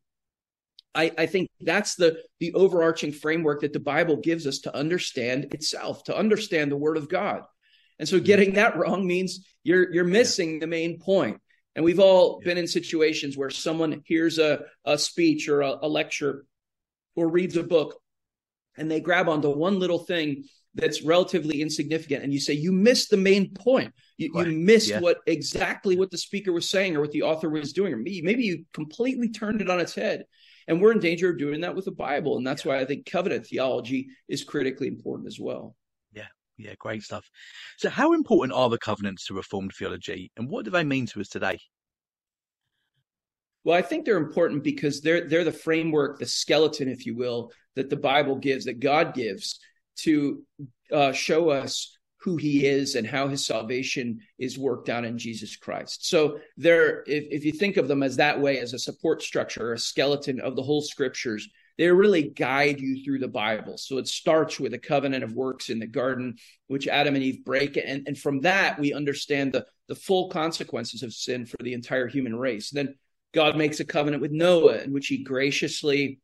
I, 0.94 1.10
I, 1.18 1.26
think 1.26 1.48
that's 1.60 1.96
the 1.96 2.18
the 2.40 2.54
overarching 2.54 3.12
framework 3.12 3.62
that 3.62 3.72
the 3.72 3.80
Bible 3.80 4.16
gives 4.16 4.46
us 4.46 4.60
to 4.60 4.76
understand 4.76 5.52
itself, 5.52 6.04
to 6.04 6.16
understand 6.16 6.70
the 6.70 6.76
Word 6.76 6.96
of 6.96 7.08
God. 7.08 7.42
And 7.98 8.08
so, 8.08 8.16
mm-hmm. 8.16 8.24
getting 8.24 8.54
that 8.54 8.76
wrong 8.76 9.06
means 9.06 9.46
you're 9.62 9.92
you're 9.92 10.04
missing 10.04 10.60
the 10.60 10.66
main 10.66 11.00
point. 11.00 11.40
And 11.76 11.84
we've 11.84 12.00
all 12.00 12.40
been 12.40 12.58
in 12.58 12.68
situations 12.68 13.36
where 13.36 13.50
someone 13.50 14.02
hears 14.04 14.38
a, 14.38 14.60
a 14.84 14.96
speech 14.96 15.48
or 15.48 15.62
a, 15.62 15.78
a 15.82 15.88
lecture 15.88 16.44
or 17.16 17.28
reads 17.28 17.56
a 17.56 17.64
book, 17.64 17.98
and 18.76 18.88
they 18.88 19.00
grab 19.00 19.28
onto 19.28 19.50
one 19.50 19.80
little 19.80 19.98
thing 19.98 20.44
that's 20.74 21.02
relatively 21.02 21.60
insignificant 21.60 22.24
and 22.24 22.32
you 22.32 22.40
say 22.40 22.52
you 22.52 22.72
missed 22.72 23.10
the 23.10 23.16
main 23.16 23.54
point 23.54 23.92
you, 24.18 24.32
right. 24.34 24.46
you 24.46 24.52
missed 24.58 24.90
yeah. 24.90 25.00
what 25.00 25.18
exactly 25.26 25.96
what 25.96 26.10
the 26.10 26.18
speaker 26.18 26.52
was 26.52 26.68
saying 26.68 26.96
or 26.96 27.00
what 27.00 27.12
the 27.12 27.22
author 27.22 27.48
was 27.48 27.72
doing 27.72 27.94
or 27.94 27.96
maybe 27.96 28.42
you 28.42 28.64
completely 28.72 29.28
turned 29.30 29.60
it 29.60 29.70
on 29.70 29.80
its 29.80 29.94
head 29.94 30.24
and 30.68 30.80
we're 30.80 30.92
in 30.92 31.00
danger 31.00 31.30
of 31.30 31.38
doing 31.38 31.60
that 31.60 31.74
with 31.74 31.84
the 31.84 31.92
bible. 31.92 32.36
And 32.36 32.46
that's 32.46 32.64
why 32.64 32.78
i 32.78 32.84
think 32.84 33.06
covenant 33.06 33.46
theology 33.46 34.08
is 34.28 34.44
critically 34.44 34.88
important 34.88 35.28
as 35.28 35.38
well. 35.40 35.76
Yeah. 36.12 36.26
Yeah 36.56 36.74
great 36.78 37.02
stuff. 37.02 37.28
So 37.78 37.88
how 37.88 38.12
important 38.12 38.56
are 38.56 38.70
the 38.70 38.78
covenants 38.78 39.26
to 39.26 39.34
reformed 39.34 39.72
theology? 39.78 40.30
And 40.36 40.48
what 40.48 40.64
do 40.64 40.70
they 40.70 40.84
mean 40.84 41.06
to 41.06 41.20
us 41.20 41.28
today? 41.28 41.58
Well, 43.64 43.76
I 43.76 43.82
think 43.82 44.04
they're 44.04 44.18
important 44.18 44.62
because 44.62 45.00
they're 45.00 45.26
they're 45.26 45.44
the 45.44 45.52
framework, 45.52 46.18
the 46.18 46.26
skeleton, 46.26 46.88
if 46.88 47.06
you 47.06 47.16
will, 47.16 47.50
that 47.76 47.88
the 47.88 47.96
Bible 47.96 48.36
gives, 48.36 48.66
that 48.66 48.78
God 48.78 49.14
gives 49.14 49.58
to 49.96 50.42
uh, 50.92 51.12
show 51.12 51.48
us 51.48 51.93
who 52.24 52.36
he 52.38 52.64
is 52.64 52.94
and 52.94 53.06
how 53.06 53.28
his 53.28 53.44
salvation 53.44 54.18
is 54.38 54.58
worked 54.58 54.88
out 54.88 55.04
in 55.04 55.18
Jesus 55.18 55.56
Christ. 55.56 56.08
So 56.08 56.38
there, 56.56 57.02
if, 57.06 57.24
if 57.30 57.44
you 57.44 57.52
think 57.52 57.76
of 57.76 57.86
them 57.86 58.02
as 58.02 58.16
that 58.16 58.40
way, 58.40 58.60
as 58.60 58.72
a 58.72 58.78
support 58.78 59.22
structure, 59.22 59.74
a 59.74 59.78
skeleton 59.78 60.40
of 60.40 60.56
the 60.56 60.62
whole 60.62 60.80
scriptures, 60.80 61.46
they 61.76 61.90
really 61.90 62.22
guide 62.22 62.80
you 62.80 63.04
through 63.04 63.18
the 63.18 63.28
Bible. 63.28 63.76
So 63.76 63.98
it 63.98 64.08
starts 64.08 64.58
with 64.58 64.72
a 64.72 64.78
covenant 64.78 65.22
of 65.22 65.34
works 65.34 65.68
in 65.68 65.78
the 65.78 65.86
garden, 65.86 66.36
which 66.68 66.88
Adam 66.88 67.14
and 67.14 67.22
Eve 67.22 67.44
break. 67.44 67.76
And, 67.76 68.08
and 68.08 68.16
from 68.16 68.40
that, 68.40 68.78
we 68.78 68.94
understand 68.94 69.52
the, 69.52 69.66
the 69.88 69.94
full 69.94 70.30
consequences 70.30 71.02
of 71.02 71.12
sin 71.12 71.44
for 71.44 71.58
the 71.62 71.74
entire 71.74 72.08
human 72.08 72.36
race. 72.36 72.70
Then 72.70 72.94
God 73.34 73.58
makes 73.58 73.80
a 73.80 73.84
covenant 73.84 74.22
with 74.22 74.32
Noah 74.32 74.78
in 74.78 74.94
which 74.94 75.08
he 75.08 75.24
graciously 75.24 76.20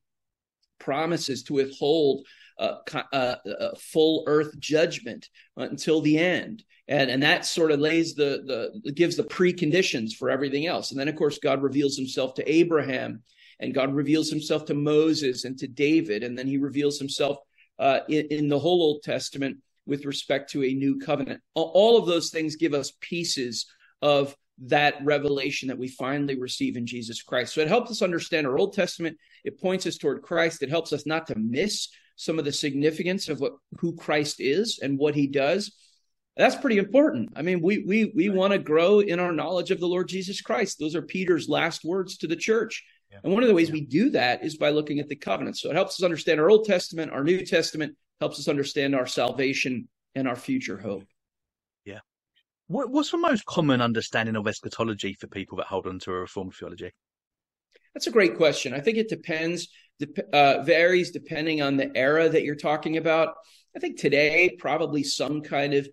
promises 0.79 1.43
to 1.43 1.53
withhold 1.53 2.25
a 2.61 3.77
full 3.77 4.25
earth 4.27 4.59
judgment 4.59 5.29
until 5.57 6.01
the 6.01 6.19
end. 6.19 6.63
And, 6.89 7.11
and 7.11 7.23
that 7.23 7.47
sort 7.47 7.71
of 7.71 7.81
lays 7.81 8.15
the, 8.15 8.81
the, 8.85 8.93
gives 8.93 9.17
the 9.17 9.23
preconditions 9.25 10.13
for 10.13 10.29
everything 10.29 10.67
else. 10.67 10.91
And 10.91 10.99
then, 10.99 11.09
of 11.09 11.17
course, 11.17 11.39
God 11.39 11.63
reveals 11.63 11.97
himself 11.97 12.35
to 12.35 12.53
Abraham 12.53 13.23
and 13.61 13.75
God 13.75 13.95
reveals 13.95 14.29
himself 14.29 14.65
to 14.67 14.75
Moses 14.75 15.45
and 15.45 15.57
to 15.59 15.69
David. 15.69 16.23
And 16.25 16.37
then 16.37 16.47
he 16.47 16.59
reveals 16.59 16.99
himself 16.99 17.39
uh, 17.79 18.01
in, 18.09 18.27
in 18.27 18.49
the 18.49 18.59
whole 18.59 18.83
Old 18.83 19.03
Testament 19.03 19.59
with 19.87 20.05
respect 20.05 20.51
to 20.51 20.65
a 20.65 20.75
new 20.75 20.99
covenant. 20.99 21.41
All 21.55 21.97
of 21.97 22.07
those 22.07 22.31
things 22.31 22.57
give 22.57 22.75
us 22.75 22.93
pieces 23.01 23.67
of 24.03 24.37
that 24.65 24.97
revelation 25.05 25.69
that 25.69 25.79
we 25.79 25.89
finally 25.89 26.39
receive 26.39 26.77
in 26.77 26.87
Jesus 26.87 27.23
Christ. 27.23 27.55
So 27.55 27.61
it 27.61 27.69
helps 27.69 27.91
us 27.91 28.03
understand 28.03 28.47
our 28.47 28.59
Old 28.59 28.75
Testament. 28.75 29.17
It 29.45 29.61
points 29.61 29.87
us 29.87 29.97
toward 29.97 30.23
Christ. 30.23 30.63
It 30.63 30.71
helps 30.71 30.93
us 30.93 31.07
not 31.07 31.27
to 31.29 31.35
miss 31.39 31.89
some 32.21 32.39
of 32.39 32.45
the 32.45 32.53
significance 32.53 33.31
of 33.31 33.41
what 33.41 33.55
who 33.79 33.97
Christ 33.97 34.41
is 34.41 34.79
and 34.83 34.99
what 34.99 35.15
he 35.15 35.27
does. 35.27 35.73
That's 36.37 36.55
pretty 36.55 36.77
important. 36.77 37.31
I 37.35 37.41
mean, 37.41 37.63
we 37.63 37.79
we 37.79 38.13
we 38.15 38.29
want 38.29 38.53
to 38.53 38.59
grow 38.59 39.01
in 39.01 39.19
our 39.19 39.33
knowledge 39.33 39.71
of 39.71 39.81
the 39.81 39.89
Lord 39.89 40.07
Jesus 40.07 40.43
Christ. 40.43 40.79
Those 40.79 40.95
are 40.95 41.01
Peter's 41.03 41.49
last 41.49 41.83
words 41.83 42.19
to 42.19 42.27
the 42.27 42.37
church. 42.37 42.85
Yeah. 43.11 43.21
And 43.25 43.33
one 43.33 43.43
of 43.43 43.49
the 43.49 43.55
ways 43.55 43.69
yeah. 43.69 43.75
we 43.75 43.87
do 43.87 44.11
that 44.11 44.45
is 44.45 44.59
by 44.59 44.69
looking 44.69 45.01
at 45.01 45.09
the 45.09 45.17
covenants. 45.17 45.63
So 45.63 45.71
it 45.71 45.77
helps 45.77 45.99
us 45.99 46.05
understand 46.05 46.41
our 46.41 46.51
Old 46.51 46.67
Testament, 46.67 47.11
our 47.11 47.25
New 47.25 47.45
Testament, 47.45 47.97
helps 48.21 48.39
us 48.39 48.49
understand 48.49 48.95
our 48.95 49.07
salvation 49.07 49.89
and 50.15 50.29
our 50.29 50.37
future 50.37 50.77
hope. 50.77 51.05
Yeah. 51.87 52.01
What, 52.69 52.91
what's 52.91 53.11
the 53.11 53.17
most 53.17 53.47
common 53.47 53.81
understanding 53.81 54.37
of 54.37 54.47
eschatology 54.47 55.15
for 55.15 55.27
people 55.27 55.57
that 55.57 55.69
hold 55.69 55.87
on 55.87 55.99
to 56.01 56.13
a 56.13 56.21
Reformed 56.21 56.55
theology? 56.55 56.93
That's 57.95 58.07
a 58.07 58.13
great 58.13 58.37
question. 58.37 58.75
I 58.75 58.81
think 58.81 58.99
it 58.99 59.09
depends, 59.09 59.69
uh, 60.33 60.63
varies 60.63 61.11
depending 61.11 61.63
on 61.63 61.77
the 61.77 61.97
era 61.97 62.29
that 62.29 62.45
you're 62.45 62.55
talking 62.57 62.97
about. 62.97 63.35
I 63.77 63.79
think 63.79 63.99
today, 63.99 64.57
probably 64.59 65.03
some 65.05 65.43
kind 65.43 65.75
of 65.75 65.89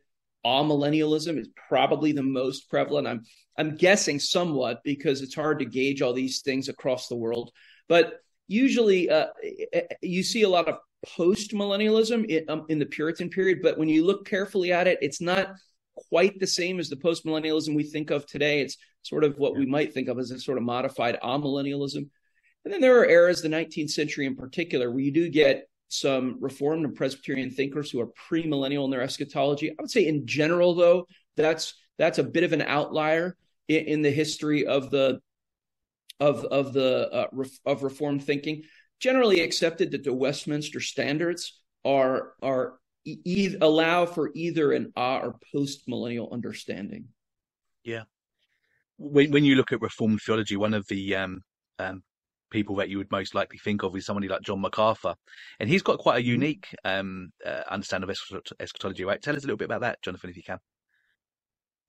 amillennialism 0.46 1.38
is 1.38 1.50
probably 1.68 2.12
the 2.12 2.24
most 2.24 2.70
prevalent. 2.70 3.08
I'm 3.08 3.24
I'm 3.58 3.76
guessing 3.76 4.20
somewhat 4.20 4.82
because 4.84 5.22
it's 5.22 5.36
hard 5.36 5.60
to 5.60 5.66
gauge 5.66 6.02
all 6.02 6.14
these 6.14 6.42
things 6.42 6.70
across 6.70 7.08
the 7.08 7.16
world. 7.16 7.52
But 7.90 8.20
usually, 8.48 9.10
uh, 9.10 9.28
you 10.02 10.24
see 10.24 10.44
a 10.44 10.50
lot 10.50 10.68
of 10.68 10.78
post 11.06 11.52
millennialism 11.54 12.26
in, 12.26 12.50
um, 12.50 12.66
in 12.70 12.80
the 12.80 12.86
Puritan 12.86 13.30
period. 13.30 13.60
But 13.64 13.78
when 13.78 13.90
you 13.90 14.06
look 14.06 14.28
carefully 14.28 14.72
at 14.72 14.88
it, 14.88 15.00
it's 15.02 15.22
not 15.22 15.50
quite 16.10 16.40
the 16.40 16.48
same 16.48 16.80
as 16.80 16.90
the 16.90 16.96
post 16.96 17.26
millennialism 17.26 17.76
we 17.76 17.84
think 17.84 18.12
of 18.12 18.26
today. 18.26 18.62
It's 18.62 18.78
sort 19.02 19.24
of 19.24 19.38
what 19.38 19.56
we 19.56 19.66
might 19.66 19.94
think 19.94 20.08
of 20.08 20.20
as 20.20 20.32
a 20.32 20.40
sort 20.40 20.58
of 20.58 20.64
modified 20.64 21.20
amillennialism. 21.24 22.10
And 22.68 22.74
then 22.74 22.82
there 22.82 23.00
are 23.00 23.06
eras, 23.06 23.42
the 23.42 23.48
19th 23.48 23.92
century 23.92 24.26
in 24.26 24.36
particular, 24.36 24.92
where 24.92 25.00
you 25.00 25.14
do 25.14 25.30
get 25.30 25.70
some 25.88 26.36
Reformed 26.42 26.84
and 26.84 26.94
Presbyterian 26.94 27.50
thinkers 27.50 27.90
who 27.90 28.02
are 28.02 28.08
premillennial 28.30 28.84
in 28.84 28.92
their 28.92 29.04
eschatology. 29.04 29.72
I 29.72 29.76
would 29.80 29.90
say, 29.90 30.06
in 30.06 30.28
general, 30.28 30.76
though, 30.76 31.08
that's 31.38 31.76
that's 31.98 32.18
a 32.18 32.26
bit 32.26 32.44
of 32.44 32.52
an 32.52 32.62
outlier 32.62 33.38
in, 33.70 33.86
in 33.86 34.02
the 34.02 34.12
history 34.12 34.68
of 34.68 34.92
the 34.92 35.22
of 36.20 36.44
of 36.44 36.74
the 36.74 37.10
uh, 37.10 37.46
of 37.66 37.84
Reformed 37.84 38.26
thinking. 38.26 38.64
Generally 39.00 39.40
accepted 39.40 39.92
that 39.92 40.04
the 40.04 40.14
Westminster 40.14 40.82
Standards 40.82 41.62
are 41.86 42.34
are 42.42 42.80
e- 43.06 43.56
allow 43.62 44.06
for 44.06 44.30
either 44.36 44.74
an 44.74 44.92
ah 44.98 45.20
or 45.20 45.36
post 45.54 45.84
millennial 45.88 46.34
understanding. 46.34 47.06
Yeah. 47.86 48.04
When 48.98 49.32
when 49.32 49.46
you 49.46 49.56
look 49.56 49.72
at 49.72 49.80
Reformed 49.80 50.20
theology, 50.22 50.58
one 50.58 50.74
of 50.74 50.86
the 50.90 51.16
um, 51.16 51.44
um, 51.80 52.04
people 52.50 52.76
that 52.78 52.90
you 52.90 52.98
would 52.98 53.12
most 53.12 53.36
likely 53.36 53.58
think 53.58 53.84
of 53.84 53.96
is 53.96 54.06
somebody 54.06 54.28
like 54.28 54.42
John 54.42 54.62
MacArthur, 54.62 55.16
and 55.60 55.70
he's 55.70 55.84
got 55.84 56.00
quite 56.00 56.18
a 56.18 56.20
mm-hmm. 56.20 56.30
unique 56.30 56.76
um, 56.84 57.30
uh, 57.46 57.62
understanding 57.70 58.10
of 58.10 58.16
eschatology. 58.60 59.04
Right? 59.04 59.22
Tell 59.22 59.36
us 59.36 59.44
a 59.44 59.48
little 59.48 59.58
bit 59.58 59.66
about 59.66 59.82
that, 59.82 60.02
Jonathan, 60.02 60.30
if 60.30 60.38
you 60.38 60.44
can. 60.44 60.60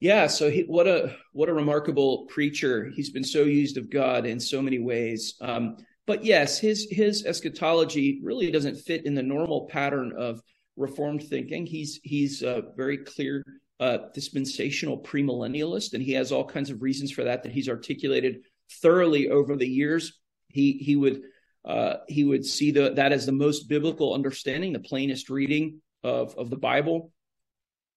Yeah, 0.00 0.28
so 0.28 0.48
he, 0.50 0.62
what 0.62 0.86
a 0.86 1.16
what 1.32 1.48
a 1.48 1.54
remarkable 1.54 2.26
preacher. 2.26 2.90
He's 2.94 3.10
been 3.10 3.24
so 3.24 3.42
used 3.42 3.76
of 3.76 3.90
God 3.90 4.26
in 4.26 4.38
so 4.38 4.62
many 4.62 4.78
ways. 4.78 5.34
Um, 5.40 5.76
but 6.06 6.24
yes, 6.24 6.58
his 6.58 6.86
his 6.90 7.26
eschatology 7.26 8.20
really 8.22 8.50
doesn't 8.50 8.76
fit 8.76 9.06
in 9.06 9.14
the 9.14 9.22
normal 9.22 9.66
pattern 9.70 10.12
of 10.16 10.40
Reformed 10.76 11.24
thinking. 11.24 11.66
He's 11.66 11.98
he's 12.04 12.42
a 12.42 12.62
very 12.76 12.98
clear 12.98 13.44
uh, 13.80 13.98
dispensational 14.14 15.02
premillennialist, 15.02 15.94
and 15.94 16.02
he 16.02 16.12
has 16.12 16.30
all 16.30 16.44
kinds 16.44 16.70
of 16.70 16.82
reasons 16.82 17.10
for 17.10 17.24
that 17.24 17.42
that 17.42 17.52
he's 17.52 17.68
articulated 17.68 18.42
thoroughly 18.80 19.28
over 19.28 19.56
the 19.56 19.66
years. 19.66 20.20
He 20.48 20.72
he 20.72 20.96
would 20.96 21.22
uh, 21.64 21.96
he 22.08 22.24
would 22.24 22.44
see 22.44 22.70
the, 22.70 22.94
that 22.94 23.12
as 23.12 23.26
the 23.26 23.32
most 23.32 23.68
biblical 23.68 24.14
understanding, 24.14 24.72
the 24.72 24.80
plainest 24.80 25.28
reading 25.28 25.80
of 26.02 26.34
of 26.36 26.50
the 26.50 26.56
Bible. 26.56 27.12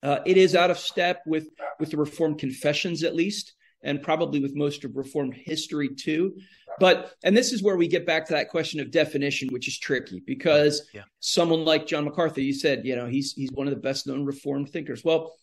Uh, 0.03 0.19
it 0.25 0.35
is 0.35 0.55
out 0.55 0.71
of 0.71 0.77
step 0.77 1.21
with 1.25 1.49
with 1.79 1.91
the 1.91 1.97
Reformed 1.97 2.39
confessions, 2.39 3.03
at 3.03 3.15
least, 3.15 3.53
and 3.83 4.01
probably 4.01 4.39
with 4.39 4.55
most 4.55 4.83
of 4.83 4.95
Reformed 4.95 5.35
history 5.35 5.89
too. 5.89 6.35
But 6.79 7.13
and 7.23 7.35
this 7.35 7.53
is 7.53 7.61
where 7.61 7.77
we 7.77 7.87
get 7.87 8.05
back 8.05 8.25
to 8.27 8.33
that 8.33 8.49
question 8.49 8.79
of 8.79 8.91
definition, 8.91 9.49
which 9.49 9.67
is 9.67 9.77
tricky 9.77 10.23
because 10.25 10.89
yeah. 10.93 11.03
someone 11.19 11.65
like 11.65 11.85
John 11.85 12.05
MacArthur, 12.05 12.41
you 12.41 12.53
said, 12.53 12.85
you 12.85 12.95
know, 12.95 13.05
he's 13.05 13.33
he's 13.33 13.51
one 13.51 13.67
of 13.67 13.73
the 13.73 13.79
best 13.79 14.07
known 14.07 14.25
Reformed 14.25 14.69
thinkers. 14.69 15.03
Well, 15.03 15.33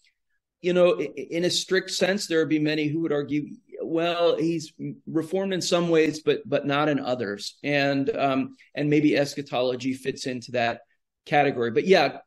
you 0.60 0.72
know, 0.72 0.98
in 0.98 1.44
a 1.44 1.50
strict 1.50 1.90
sense, 1.90 2.26
there 2.26 2.40
would 2.40 2.48
be 2.48 2.58
many 2.58 2.88
who 2.88 3.00
would 3.00 3.12
argue, 3.12 3.54
well, 3.88 4.36
he's 4.36 4.72
reformed 5.06 5.52
in 5.52 5.62
some 5.62 5.88
ways, 5.88 6.20
but 6.20 6.40
but 6.46 6.66
not 6.66 6.88
in 6.88 6.98
others, 6.98 7.56
and 7.62 8.14
um, 8.16 8.56
and 8.74 8.90
maybe 8.90 9.16
eschatology 9.16 9.94
fits 9.94 10.26
into 10.26 10.52
that 10.52 10.80
category. 11.26 11.70
But 11.70 11.86
yeah, 11.86 12.18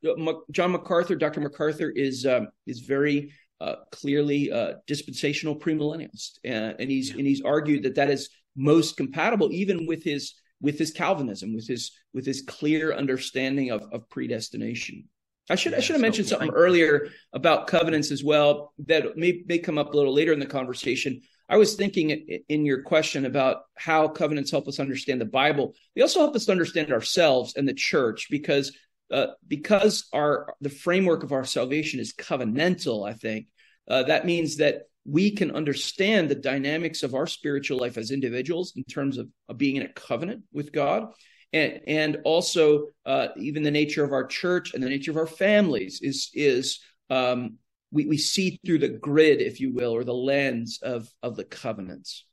John 0.52 0.72
MacArthur, 0.72 1.16
Dr. 1.16 1.42
MacArthur 1.42 1.90
is 1.90 2.26
um, 2.26 2.50
is 2.66 2.82
very 2.82 3.34
uh, 3.60 3.76
clearly 3.92 4.52
uh, 4.52 4.74
dispensational 4.88 5.60
premillennialist, 5.60 6.40
and, 6.44 6.76
and 6.80 6.90
he's 6.90 7.12
and 7.12 7.28
he's 7.28 7.42
argued 7.42 7.84
that 7.84 7.96
that 7.96 8.10
is 8.10 8.30
most 8.56 8.98
compatible 8.98 9.52
even 9.52 9.86
with 9.86 10.04
his 10.04 10.36
with 10.62 10.78
his 10.78 10.92
Calvinism, 10.92 11.54
with 11.54 11.68
his 11.68 11.92
with 12.14 12.26
his 12.26 12.42
clear 12.42 12.94
understanding 12.94 13.72
of, 13.72 13.84
of 13.92 14.10
predestination. 14.10 15.08
I 15.50 15.56
should 15.56 15.74
yeah, 15.74 15.80
I 15.80 15.82
should 15.82 15.96
have 15.96 16.02
mentioned 16.02 16.28
something 16.28 16.52
earlier 16.52 17.10
about 17.34 17.68
covenants 17.68 18.12
as 18.12 18.24
well 18.24 18.74
that 18.88 19.18
may 19.18 19.44
may 19.48 19.58
come 19.58 19.78
up 19.78 19.94
a 19.94 19.98
little 19.98 20.14
later 20.14 20.34
in 20.34 20.40
the 20.40 20.46
conversation. 20.46 21.22
I 21.52 21.58
was 21.58 21.76
thinking 21.76 22.12
in 22.48 22.66
your 22.66 22.82
question 22.82 23.26
about 23.26 23.64
how 23.76 24.08
covenants 24.08 24.52
help 24.52 24.70
us 24.70 24.80
understand 24.80 25.20
the 25.20 25.26
Bible. 25.26 25.76
They 25.94 26.02
also 26.02 26.22
help 26.22 26.34
us 26.34 26.48
understand 26.48 26.94
ourselves 26.94 27.58
and 27.58 27.68
the 27.68 27.74
church 27.74 28.28
because 28.32 28.72
uh, 29.12 29.28
because 29.46 30.08
our 30.14 30.56
the 30.62 30.70
framework 30.70 31.24
of 31.24 31.34
our 31.34 31.44
salvation 31.44 32.00
is 32.00 32.14
covenantal. 32.14 33.06
I 33.08 33.14
think 33.14 33.48
uh, 33.90 34.04
that 34.04 34.26
means 34.26 34.58
that 34.58 34.84
we 35.04 35.32
can 35.32 35.52
understand 35.52 36.30
the 36.30 36.36
dynamics 36.36 37.04
of 37.04 37.16
our 37.16 37.28
spiritual 37.28 37.80
life 37.80 37.98
as 37.98 38.12
individuals 38.12 38.72
in 38.78 38.86
terms 38.86 39.18
of, 39.18 39.28
of 39.50 39.58
being 39.58 39.76
in 39.76 39.84
a 39.84 39.92
covenant 39.92 40.44
with 40.54 40.72
God. 40.72 41.12
And, 41.52 41.82
and 41.86 42.18
also 42.24 42.88
uh, 43.06 43.30
even 43.36 43.64
the 43.64 43.72
nature 43.72 44.06
of 44.06 44.14
our 44.14 44.26
church 44.26 44.74
and 44.74 44.82
the 44.82 44.88
nature 44.88 45.12
of 45.12 45.18
our 45.18 45.28
families 45.28 46.00
is 46.02 46.30
is 46.34 46.80
um, 47.10 47.58
we, 47.92 48.06
we 48.06 48.18
see 48.18 48.60
through 48.66 48.80
the 48.80 48.90
grid, 48.90 49.42
if 49.42 49.60
you 49.60 49.74
will, 49.74 49.92
or 49.96 50.04
the 50.04 50.14
lens 50.14 50.80
of 50.82 51.10
of 51.22 51.36
the 51.36 51.44
covenants. 51.44 52.26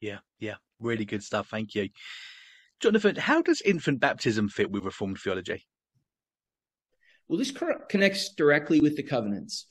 Yeah, 0.00 0.18
yeah, 0.38 0.56
really 0.80 1.04
good 1.04 1.22
stuff. 1.22 1.48
Thank 1.48 1.74
you, 1.74 1.88
Jonathan. 2.80 3.16
How 3.16 3.42
does 3.42 3.60
infant 3.62 4.00
baptism 4.00 4.48
fit 4.48 4.70
with 4.70 4.84
Reformed 4.84 5.18
theology? 5.18 5.66
Well, 7.28 7.38
this 7.38 7.52
connects 7.88 8.34
directly 8.34 8.80
with 8.80 8.96
the 8.96 9.02
covenants. 9.02 9.66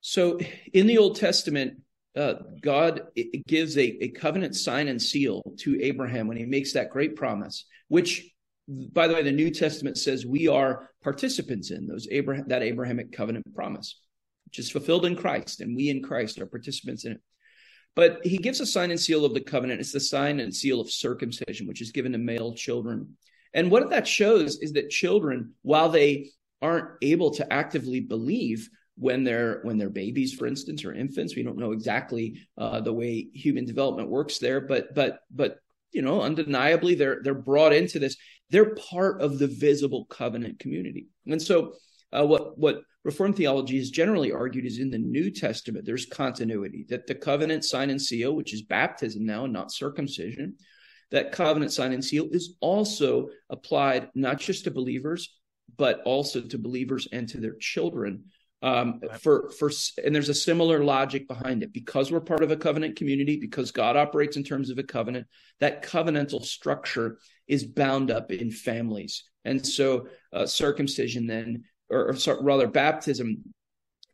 So 0.00 0.40
in 0.72 0.86
the 0.86 0.98
Old 0.98 1.16
Testament, 1.16 1.82
uh, 2.16 2.34
God 2.60 3.02
gives 3.46 3.76
a, 3.76 4.04
a 4.04 4.08
covenant 4.08 4.56
sign 4.56 4.88
and 4.88 5.00
seal 5.00 5.42
to 5.58 5.80
Abraham 5.80 6.26
when 6.26 6.36
he 6.36 6.46
makes 6.46 6.72
that 6.72 6.90
great 6.90 7.14
promise, 7.14 7.66
which, 7.88 8.28
by 8.66 9.06
the 9.06 9.14
way, 9.14 9.22
the 9.22 9.30
New 9.30 9.50
Testament 9.50 9.98
says 9.98 10.26
we 10.26 10.48
are 10.48 10.90
participants 11.02 11.70
in 11.70 11.86
those 11.86 12.08
Abraham 12.10 12.48
that 12.48 12.62
Abrahamic 12.62 13.12
covenant 13.12 13.54
promise, 13.54 14.00
which 14.50 14.58
is 14.58 14.70
fulfilled 14.70 15.06
in 15.06 15.14
Christ, 15.14 15.60
and 15.60 15.76
we 15.76 15.88
in 15.90 16.02
Christ 16.02 16.40
are 16.40 16.46
participants 16.46 17.04
in 17.04 17.12
it. 17.12 17.20
But 17.94 18.24
he 18.24 18.36
gives 18.36 18.60
a 18.60 18.66
sign 18.66 18.90
and 18.90 18.98
seal 19.00 19.24
of 19.24 19.32
the 19.32 19.40
covenant. 19.40 19.80
It's 19.80 19.92
the 19.92 20.00
sign 20.00 20.40
and 20.40 20.54
seal 20.54 20.80
of 20.80 20.90
circumcision, 20.90 21.68
which 21.68 21.80
is 21.80 21.92
given 21.92 22.12
to 22.12 22.18
male 22.18 22.54
children. 22.54 23.16
And 23.54 23.70
what 23.70 23.90
that 23.90 24.08
shows 24.08 24.58
is 24.58 24.72
that 24.72 24.90
children, 24.90 25.54
while 25.62 25.88
they 25.88 26.30
aren't 26.62 26.88
able 27.00 27.30
to 27.32 27.52
actively 27.52 28.00
believe, 28.00 28.68
when 28.96 29.24
they're 29.24 29.60
when 29.62 29.78
they're 29.78 29.88
babies, 29.88 30.34
for 30.34 30.46
instance, 30.46 30.84
or 30.84 30.92
infants. 30.92 31.34
We 31.34 31.42
don't 31.42 31.56
know 31.56 31.72
exactly 31.72 32.40
uh, 32.58 32.80
the 32.80 32.92
way 32.92 33.28
human 33.32 33.64
development 33.64 34.10
works 34.10 34.38
there, 34.38 34.60
but 34.60 34.94
but 34.94 35.20
but 35.30 35.58
you 35.92 36.02
know, 36.02 36.20
undeniably 36.20 36.96
they're 36.96 37.20
they're 37.22 37.34
brought 37.34 37.72
into 37.72 37.98
this. 37.98 38.16
They're 38.50 38.74
part 38.74 39.22
of 39.22 39.38
the 39.38 39.46
visible 39.46 40.04
covenant 40.04 40.58
community, 40.58 41.06
and 41.26 41.40
so 41.40 41.74
uh, 42.12 42.24
what 42.24 42.58
what 42.58 42.82
Reformed 43.02 43.36
theology 43.36 43.78
is 43.78 43.90
generally 43.90 44.30
argued 44.30 44.66
is 44.66 44.78
in 44.78 44.90
the 44.90 44.98
New 44.98 45.30
Testament. 45.30 45.86
There's 45.86 46.04
continuity 46.04 46.84
that 46.90 47.06
the 47.06 47.14
covenant 47.14 47.64
sign 47.64 47.88
and 47.88 48.00
seal, 48.00 48.36
which 48.36 48.52
is 48.52 48.60
baptism 48.60 49.24
now, 49.24 49.44
and 49.44 49.52
not 49.54 49.72
circumcision, 49.72 50.56
that 51.10 51.32
covenant 51.32 51.72
sign 51.72 51.92
and 51.92 52.04
seal 52.04 52.28
is 52.30 52.56
also 52.60 53.30
applied 53.48 54.10
not 54.14 54.38
just 54.38 54.64
to 54.64 54.70
believers 54.70 55.30
but 55.76 56.02
also 56.04 56.40
to 56.40 56.58
believers 56.58 57.08
and 57.12 57.28
to 57.28 57.38
their 57.38 57.54
children. 57.54 58.24
Um, 58.62 59.00
for 59.20 59.50
for 59.58 59.70
and 60.04 60.14
there's 60.14 60.28
a 60.28 60.34
similar 60.34 60.84
logic 60.84 61.26
behind 61.26 61.62
it. 61.62 61.72
Because 61.72 62.12
we're 62.12 62.20
part 62.20 62.42
of 62.42 62.50
a 62.50 62.56
covenant 62.56 62.96
community 62.96 63.38
because 63.40 63.70
God 63.70 63.96
operates 63.96 64.36
in 64.36 64.44
terms 64.44 64.68
of 64.68 64.78
a 64.78 64.82
covenant 64.82 65.26
that 65.60 65.82
covenantal 65.82 66.44
structure 66.44 67.18
is 67.48 67.64
bound 67.64 68.10
up 68.10 68.30
in 68.30 68.50
families. 68.50 69.24
And 69.46 69.66
so 69.66 70.08
uh, 70.34 70.44
circumcision 70.44 71.26
then 71.26 71.64
or, 71.90 72.14
or 72.26 72.42
rather 72.42 72.68
baptism 72.68 73.44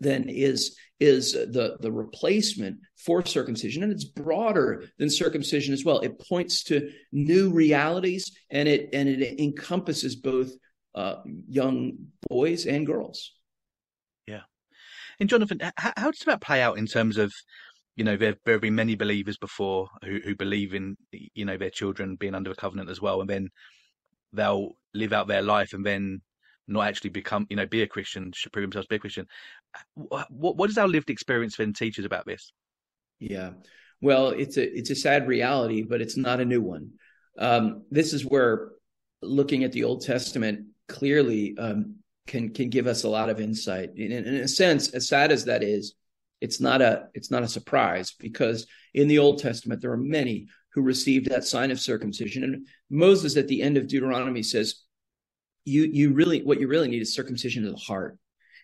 then 0.01 0.29
is 0.29 0.77
is 1.01 1.33
the 1.33 1.77
the 1.81 1.93
replacement 1.93 2.79
for 2.97 3.25
circumcision. 3.25 3.83
And 3.83 3.93
it's 3.93 4.05
broader 4.05 4.85
than 4.99 5.11
circumcision 5.11 5.75
as 5.75 5.85
well. 5.85 6.01
It 6.01 6.19
points 6.19 6.65
to 6.65 6.91
new 7.13 7.53
realities 7.53 8.37
and 8.51 8.69
it 8.69 8.91
and 8.93 9.09
it 9.09 9.41
encompasses 9.41 10.17
both 10.17 10.51
uh, 10.95 11.17
young 11.49 11.93
boys 12.29 12.67
and 12.67 12.87
girls. 12.87 13.33
Yeah. 14.27 14.43
And 15.21 15.29
jonathan 15.29 15.61
how, 15.77 15.93
how 15.97 16.11
does 16.11 16.21
that 16.27 16.41
play 16.41 16.63
out 16.63 16.79
in 16.79 16.87
terms 16.87 17.17
of 17.17 17.33
you 17.97 18.05
know 18.05 18.17
there, 18.17 18.37
there 18.45 18.55
have 18.55 18.63
been 18.63 18.75
many 18.75 18.95
believers 18.95 19.39
before 19.39 19.89
who, 20.05 20.21
who 20.23 20.37
believe 20.37 20.75
in 20.75 20.97
you 21.13 21.45
know 21.45 21.57
their 21.57 21.71
children 21.71 22.17
being 22.17 22.35
under 22.35 22.51
a 22.51 22.55
covenant 22.55 22.91
as 22.91 23.01
well 23.01 23.21
and 23.21 23.31
then 23.31 23.49
they'll 24.33 24.73
live 24.95 25.13
out 25.13 25.27
their 25.27 25.43
life 25.43 25.73
and 25.73 25.85
then 25.85 26.21
not 26.69 26.89
actually 26.89 27.11
become, 27.11 27.47
you 27.49 27.57
know, 27.57 27.67
be 27.67 27.83
a 27.83 27.87
Christian, 27.87 28.33
should 28.33 28.53
prove 28.53 28.65
themselves 28.65 28.87
to 28.87 28.91
be 28.91 28.97
a 28.97 29.01
Christian. 29.01 29.27
What, 29.95 30.31
what 30.31 30.67
does 30.67 30.79
our 30.79 30.89
lived 30.89 31.11
experience 31.11 31.57
then 31.57 31.73
teach 31.73 31.99
us 31.99 32.05
about 32.05 32.27
this? 32.27 32.53
Yeah, 33.19 33.53
well, 34.01 34.31
it's 34.31 34.57
a 34.57 34.79
it's 34.79 34.91
a 34.91 34.97
sad 34.97 35.27
reality, 35.27 35.83
but 35.83 36.01
it's 36.01 36.17
not 36.17 36.41
a 36.41 36.45
new 36.45 36.61
one. 36.61 36.93
Um, 37.39 37.85
this 37.91 38.13
is 38.13 38.25
where 38.25 38.73
looking 39.23 39.65
at 39.65 39.73
the 39.73 39.85
Old 39.85 40.03
Testament 40.03 40.67
clearly 40.89 41.57
um, 41.59 41.97
can 42.27 42.53
can 42.53 42.69
give 42.69 42.87
us 42.87 43.05
a 43.05 43.09
lot 43.09 43.31
of 43.31 43.41
insight. 43.41 43.91
In, 43.97 44.13
in 44.13 44.35
a 44.37 44.49
sense, 44.49 44.91
as 44.91 45.09
sad 45.09 45.33
as 45.33 45.47
that 45.47 45.63
is, 45.63 45.95
it's 46.41 46.61
not 46.61 46.83
a 46.83 47.09
it's 47.15 47.31
not 47.31 47.43
a 47.43 47.49
surprise 47.49 48.15
because 48.19 48.67
in 48.95 49.09
the 49.09 49.19
Old 49.19 49.39
Testament 49.41 49.81
there 49.81 49.93
are 49.93 49.97
many 49.97 50.49
who 50.75 50.83
received 50.83 51.31
that 51.31 51.45
sign 51.45 51.71
of 51.71 51.81
circumcision, 51.81 52.45
and 52.45 52.67
Moses 52.91 53.37
at 53.39 53.49
the 53.49 53.63
end 53.63 53.79
of 53.79 53.89
Deuteronomy 53.89 54.43
says, 54.43 54.83
you 55.67 55.83
you 55.85 56.13
really 56.13 56.43
what 56.43 56.61
you 56.61 56.69
really 56.69 56.89
need 56.89 57.03
is 57.03 57.15
circumcision 57.15 57.67
of 57.67 57.73
the 57.73 57.79
heart. 57.79 58.17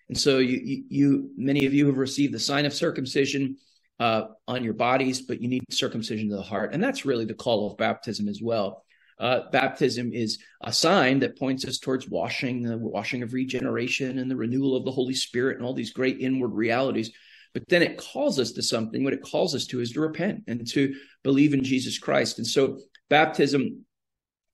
And 0.08 0.18
so 0.18 0.38
you 0.38 0.60
you, 0.62 0.84
you 0.88 1.30
many 1.36 1.66
of 1.66 1.74
you 1.74 1.86
have 1.86 1.98
received 1.98 2.32
the 2.32 2.40
sign 2.40 2.64
of 2.64 2.72
circumcision 2.72 3.56
uh, 4.00 4.28
on 4.48 4.64
your 4.64 4.74
bodies, 4.74 5.20
but 5.20 5.42
you 5.42 5.48
need 5.48 5.64
circumcision 5.70 6.30
of 6.32 6.38
the 6.38 6.42
heart, 6.42 6.72
and 6.72 6.82
that's 6.82 7.04
really 7.04 7.24
the 7.24 7.34
call 7.34 7.70
of 7.70 7.76
baptism 7.76 8.28
as 8.28 8.40
well. 8.42 8.84
Uh, 9.18 9.50
baptism 9.52 10.12
is 10.12 10.38
a 10.62 10.72
sign 10.72 11.20
that 11.20 11.38
points 11.38 11.64
us 11.64 11.78
towards 11.78 12.08
washing, 12.08 12.62
the 12.62 12.76
washing 12.76 13.22
of 13.22 13.32
regeneration, 13.32 14.18
and 14.18 14.30
the 14.30 14.36
renewal 14.36 14.74
of 14.74 14.84
the 14.84 14.90
Holy 14.90 15.14
Spirit, 15.14 15.56
and 15.56 15.66
all 15.66 15.74
these 15.74 15.92
great 15.92 16.18
inward 16.18 16.48
realities. 16.48 17.12
But 17.54 17.68
then 17.68 17.82
it 17.82 17.98
calls 17.98 18.38
us 18.40 18.52
to 18.52 18.62
something. 18.62 19.04
What 19.04 19.12
it 19.12 19.22
calls 19.22 19.54
us 19.54 19.66
to 19.66 19.80
is 19.80 19.92
to 19.92 20.00
repent 20.00 20.44
and 20.48 20.66
to 20.70 20.94
believe 21.22 21.52
in 21.52 21.62
Jesus 21.62 21.98
Christ. 21.98 22.38
And 22.38 22.46
so 22.46 22.78
baptism 23.10 23.84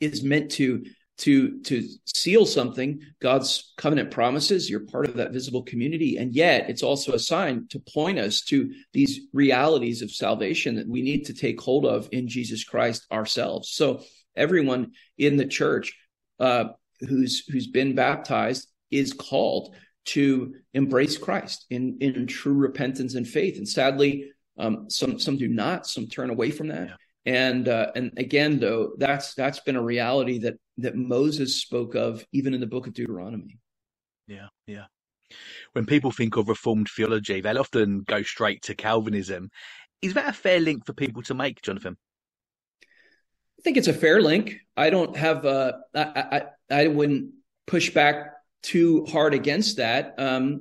is 0.01 0.23
meant 0.23 0.51
to 0.53 0.85
to 1.19 1.61
to 1.63 1.87
seal 2.05 2.47
something 2.47 3.01
god's 3.21 3.73
covenant 3.77 4.11
promises 4.11 4.71
you're 4.71 4.87
part 4.87 5.09
of 5.09 5.15
that 5.15 5.33
visible 5.33 5.63
community 5.63 6.17
and 6.17 6.33
yet 6.33 6.71
it's 6.71 6.83
also 6.83 7.13
a 7.13 7.19
sign 7.19 7.67
to 7.69 7.81
point 7.81 8.19
us 8.19 8.43
to 8.43 8.73
these 8.93 9.21
realities 9.33 10.01
of 10.01 10.11
salvation 10.11 10.77
that 10.77 10.89
we 10.89 11.03
need 11.03 11.27
to 11.27 11.35
take 11.35 11.61
hold 11.61 11.85
of 11.85 12.09
in 12.13 12.29
jesus 12.29 12.65
christ 12.65 13.07
ourselves. 13.11 13.71
So 13.71 14.03
everyone 14.37 14.93
in 15.17 15.37
the 15.37 15.47
church 15.47 15.97
uh, 16.39 16.65
who's 17.01 17.47
who's 17.49 17.67
been 17.67 17.95
baptized 17.95 18.69
is 18.91 19.13
called 19.13 19.75
to 20.07 20.55
embrace 20.75 21.19
christ 21.19 21.67
in 21.71 21.99
in 22.01 22.27
true 22.27 22.55
repentance 22.55 23.15
and 23.15 23.27
faith. 23.27 23.59
And 23.59 23.69
sadly 23.69 24.31
um, 24.59 24.91
some 24.91 25.19
some 25.19 25.37
do 25.37 25.49
not 25.49 25.87
some 25.87 26.07
turn 26.07 26.31
away 26.31 26.51
from 26.51 26.69
that. 26.69 26.89
Yeah. 26.89 26.95
And 27.27 27.69
uh, 27.69 27.93
and 27.95 28.13
again, 28.17 28.59
though, 28.59 28.93
that's 28.97 29.35
that's 29.35 29.61
been 29.61 29.77
a 29.77 29.83
reality 29.83 30.39
that 30.39 30.59
that 30.79 30.97
Moses 30.97 31.57
spoke 31.57 31.95
of 31.95 32.25
even 32.33 32.55
in 32.55 32.61
the 32.61 32.67
book 32.67 32.87
of 32.87 32.95
Deuteronomy. 32.95 33.59
Yeah, 34.27 34.49
yeah. 34.67 34.85
When 35.73 35.87
people 35.87 36.11
think 36.11 36.37
of 36.37 36.49
Reformed 36.49 36.89
theology, 36.95 37.41
they'll 37.41 37.59
often 37.59 38.01
go 38.01 38.23
straight 38.23 38.63
to 38.63 38.75
Calvinism. 38.75 39.51
Is 40.01 40.15
that 40.15 40.29
a 40.29 40.33
fair 40.33 40.61
link 40.61 40.87
for 40.87 40.93
people 40.93 41.23
to 41.23 41.35
make, 41.35 41.61
Jonathan? 41.63 41.97
I 42.83 43.63
think 43.63 43.77
it's 43.77 43.89
a 43.89 43.93
fair 43.93 44.23
link. 44.23 44.57
I 44.77 44.91
don't 44.91 45.17
have 45.17 45.45
uh, 45.45 45.73
I, 45.95 46.01
I 46.01 46.43
I 46.71 46.87
wouldn't 46.87 47.33
push 47.67 47.91
back 47.91 48.33
too 48.63 49.05
hard 49.07 49.35
against 49.35 49.79
that. 49.79 50.15
Um, 50.19 50.61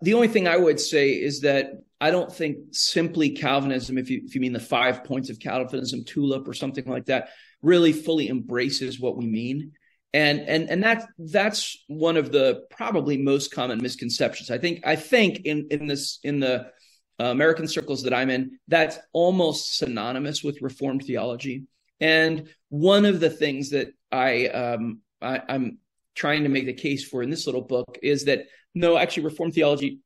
the 0.00 0.14
only 0.14 0.28
thing 0.28 0.48
I 0.48 0.56
would 0.56 0.80
say 0.80 1.10
is 1.10 1.42
that 1.42 1.72
I 2.00 2.10
don't 2.10 2.32
think 2.32 2.58
simply 2.72 3.30
Calvinism, 3.30 3.98
if 3.98 4.08
you 4.08 4.22
if 4.24 4.34
you 4.34 4.40
mean 4.40 4.54
the 4.54 4.60
five 4.60 5.04
points 5.04 5.28
of 5.28 5.38
Calvinism, 5.38 6.04
tulip 6.04 6.48
or 6.48 6.54
something 6.54 6.86
like 6.86 7.06
that, 7.06 7.28
really 7.62 7.92
fully 7.92 8.28
embraces 8.28 9.00
what 9.00 9.16
we 9.16 9.26
mean. 9.26 9.72
And 10.14 10.40
and 10.40 10.68
and 10.68 10.84
that 10.84 11.08
that's 11.18 11.82
one 11.86 12.18
of 12.18 12.32
the 12.32 12.64
probably 12.70 13.16
most 13.16 13.50
common 13.50 13.80
misconceptions. 13.80 14.50
I 14.50 14.58
think 14.58 14.86
I 14.86 14.96
think 14.96 15.40
in 15.46 15.68
in 15.70 15.86
this 15.86 16.18
in 16.22 16.38
the 16.40 16.70
uh, 17.18 17.26
American 17.26 17.66
circles 17.66 18.02
that 18.02 18.12
I'm 18.12 18.30
in, 18.30 18.58
that's 18.68 18.98
almost 19.12 19.76
synonymous 19.78 20.42
with 20.42 20.60
Reformed 20.60 21.04
theology. 21.04 21.64
And 22.00 22.48
one 22.68 23.04
of 23.04 23.20
the 23.20 23.30
things 23.30 23.70
that 23.70 23.88
I, 24.10 24.48
um, 24.48 25.00
I 25.20 25.40
I'm 25.48 25.78
trying 26.14 26.42
to 26.42 26.48
make 26.48 26.66
the 26.66 26.72
case 26.72 27.06
for 27.06 27.22
in 27.22 27.30
this 27.30 27.46
little 27.46 27.62
book 27.62 27.98
is 28.02 28.24
that 28.24 28.46
no, 28.74 28.96
actually, 28.96 29.24
Reformed 29.24 29.54
theology 29.54 30.00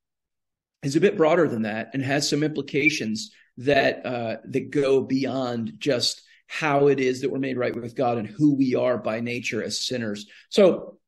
is 0.83 0.97
a 0.97 1.01
bit 1.01 1.17
broader 1.17 1.49
than 1.49 1.63
that 1.63 1.91
and 1.95 2.03
has 2.03 2.29
some 2.29 2.43
implications 2.43 3.31
that 3.59 4.05
uh, 4.05 4.37
that 4.49 4.71
go 4.71 5.01
beyond 5.01 5.75
just 5.79 6.23
how 6.47 6.89
it 6.89 7.01
is 7.01 7.21
that 7.21 7.31
we're 7.31 7.39
made 7.39 7.59
right 7.59 7.75
with 7.75 7.97
God 7.97 8.19
and 8.19 8.29
who 8.29 8.55
we 8.55 8.75
are 8.75 8.99
by 8.99 9.21
nature 9.21 9.63
as 9.63 9.79
sinners. 9.79 10.27
So, 10.49 10.99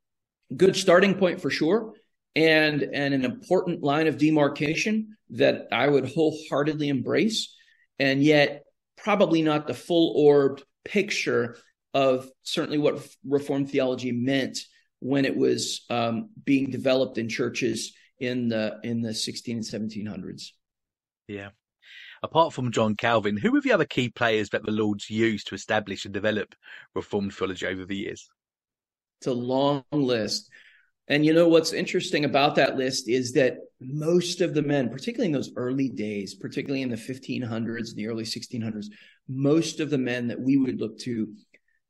good 0.54 0.76
starting 0.76 1.14
point 1.14 1.40
for 1.40 1.50
sure, 1.50 1.94
and 2.34 2.82
and 2.82 3.14
an 3.14 3.24
important 3.24 3.82
line 3.82 4.06
of 4.06 4.18
demarcation 4.18 5.16
that 5.30 5.68
I 5.72 5.86
would 5.88 6.08
wholeheartedly 6.08 6.88
embrace, 6.88 7.54
and 7.98 8.22
yet 8.22 8.64
probably 8.96 9.42
not 9.42 9.66
the 9.66 9.74
full 9.74 10.12
orbed 10.16 10.64
picture 10.84 11.56
of 11.94 12.28
certainly 12.42 12.78
what 12.78 13.06
Reformed 13.24 13.70
theology 13.70 14.12
meant 14.12 14.58
when 15.00 15.24
it 15.24 15.36
was 15.36 15.84
um, 15.90 16.30
being 16.44 16.70
developed 16.70 17.18
in 17.18 17.28
churches 17.28 17.94
in 18.18 18.48
the 18.48 18.78
in 18.82 19.00
the 19.00 19.14
16 19.14 19.56
and 19.56 19.64
1700s. 19.64 20.50
Yeah. 21.28 21.50
Apart 22.22 22.52
from 22.52 22.72
John 22.72 22.96
Calvin, 22.96 23.36
who 23.36 23.52
were 23.52 23.60
the 23.60 23.72
other 23.72 23.84
key 23.84 24.08
players 24.08 24.50
that 24.50 24.64
the 24.64 24.72
Lord's 24.72 25.08
used 25.08 25.48
to 25.48 25.54
establish 25.54 26.04
and 26.04 26.14
develop 26.14 26.54
Reformed 26.94 27.34
theology 27.34 27.66
over 27.66 27.84
the 27.84 27.96
years? 27.96 28.28
It's 29.20 29.26
a 29.26 29.32
long 29.32 29.84
list. 29.90 30.50
And 31.08 31.24
you 31.24 31.32
know 31.32 31.48
what's 31.48 31.72
interesting 31.72 32.24
about 32.24 32.54
that 32.56 32.76
list 32.76 33.08
is 33.08 33.32
that 33.32 33.58
most 33.80 34.40
of 34.40 34.52
the 34.52 34.62
men, 34.62 34.90
particularly 34.90 35.26
in 35.26 35.32
those 35.32 35.52
early 35.56 35.88
days, 35.88 36.34
particularly 36.34 36.82
in 36.82 36.90
the 36.90 36.96
1500s, 36.96 37.94
the 37.94 38.08
early 38.08 38.24
1600s, 38.24 38.86
most 39.26 39.80
of 39.80 39.88
the 39.88 39.98
men 39.98 40.28
that 40.28 40.40
we 40.40 40.58
would 40.58 40.80
look 40.80 40.98
to 41.00 41.32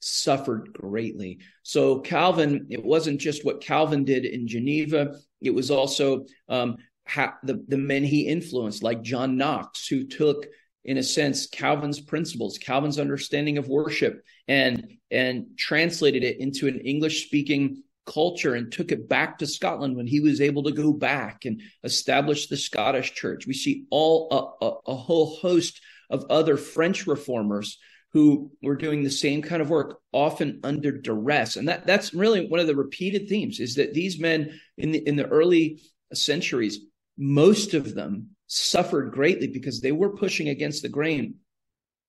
suffered 0.00 0.72
greatly. 0.72 1.38
So 1.64 1.98
Calvin, 2.00 2.68
it 2.70 2.84
wasn't 2.84 3.20
just 3.20 3.44
what 3.44 3.60
Calvin 3.60 4.04
did 4.04 4.24
in 4.24 4.46
Geneva, 4.46 5.16
it 5.40 5.50
was 5.50 5.70
also 5.70 6.24
um, 6.48 6.76
ha- 7.08 7.38
the, 7.42 7.64
the 7.68 7.78
men 7.78 8.04
he 8.04 8.26
influenced, 8.26 8.82
like 8.82 9.02
John 9.02 9.36
Knox, 9.36 9.86
who 9.86 10.06
took, 10.06 10.46
in 10.84 10.98
a 10.98 11.02
sense, 11.02 11.46
Calvin's 11.46 12.00
principles, 12.00 12.58
Calvin's 12.58 12.98
understanding 12.98 13.58
of 13.58 13.68
worship, 13.68 14.22
and 14.46 14.92
and 15.10 15.46
translated 15.56 16.22
it 16.22 16.38
into 16.40 16.68
an 16.68 16.80
English 16.80 17.26
speaking 17.26 17.82
culture 18.06 18.54
and 18.54 18.72
took 18.72 18.90
it 18.90 19.08
back 19.08 19.38
to 19.38 19.46
Scotland 19.46 19.96
when 19.96 20.06
he 20.06 20.20
was 20.20 20.40
able 20.40 20.62
to 20.62 20.72
go 20.72 20.92
back 20.92 21.44
and 21.44 21.60
establish 21.84 22.46
the 22.46 22.56
Scottish 22.56 23.12
church. 23.14 23.46
We 23.46 23.54
see 23.54 23.84
all 23.90 24.56
a, 24.60 24.64
a, 24.64 24.92
a 24.92 24.96
whole 24.96 25.36
host 25.36 25.80
of 26.10 26.24
other 26.30 26.56
French 26.56 27.06
reformers 27.06 27.78
who 28.12 28.50
were 28.62 28.76
doing 28.76 29.02
the 29.02 29.10
same 29.10 29.42
kind 29.42 29.60
of 29.60 29.68
work, 29.68 29.98
often 30.12 30.60
under 30.64 30.90
duress. 30.90 31.56
And 31.56 31.68
that, 31.68 31.86
that's 31.86 32.14
really 32.14 32.46
one 32.46 32.60
of 32.60 32.66
the 32.66 32.74
repeated 32.74 33.28
themes 33.28 33.60
is 33.60 33.74
that 33.74 33.92
these 33.92 34.18
men 34.18 34.58
in 34.78 34.92
the, 34.92 35.06
in 35.06 35.16
the 35.16 35.26
early 35.26 35.82
centuries, 36.14 36.80
most 37.18 37.74
of 37.74 37.94
them 37.94 38.30
suffered 38.46 39.12
greatly 39.12 39.48
because 39.48 39.80
they 39.80 39.92
were 39.92 40.16
pushing 40.16 40.48
against 40.48 40.82
the 40.82 40.88
grain, 40.88 41.34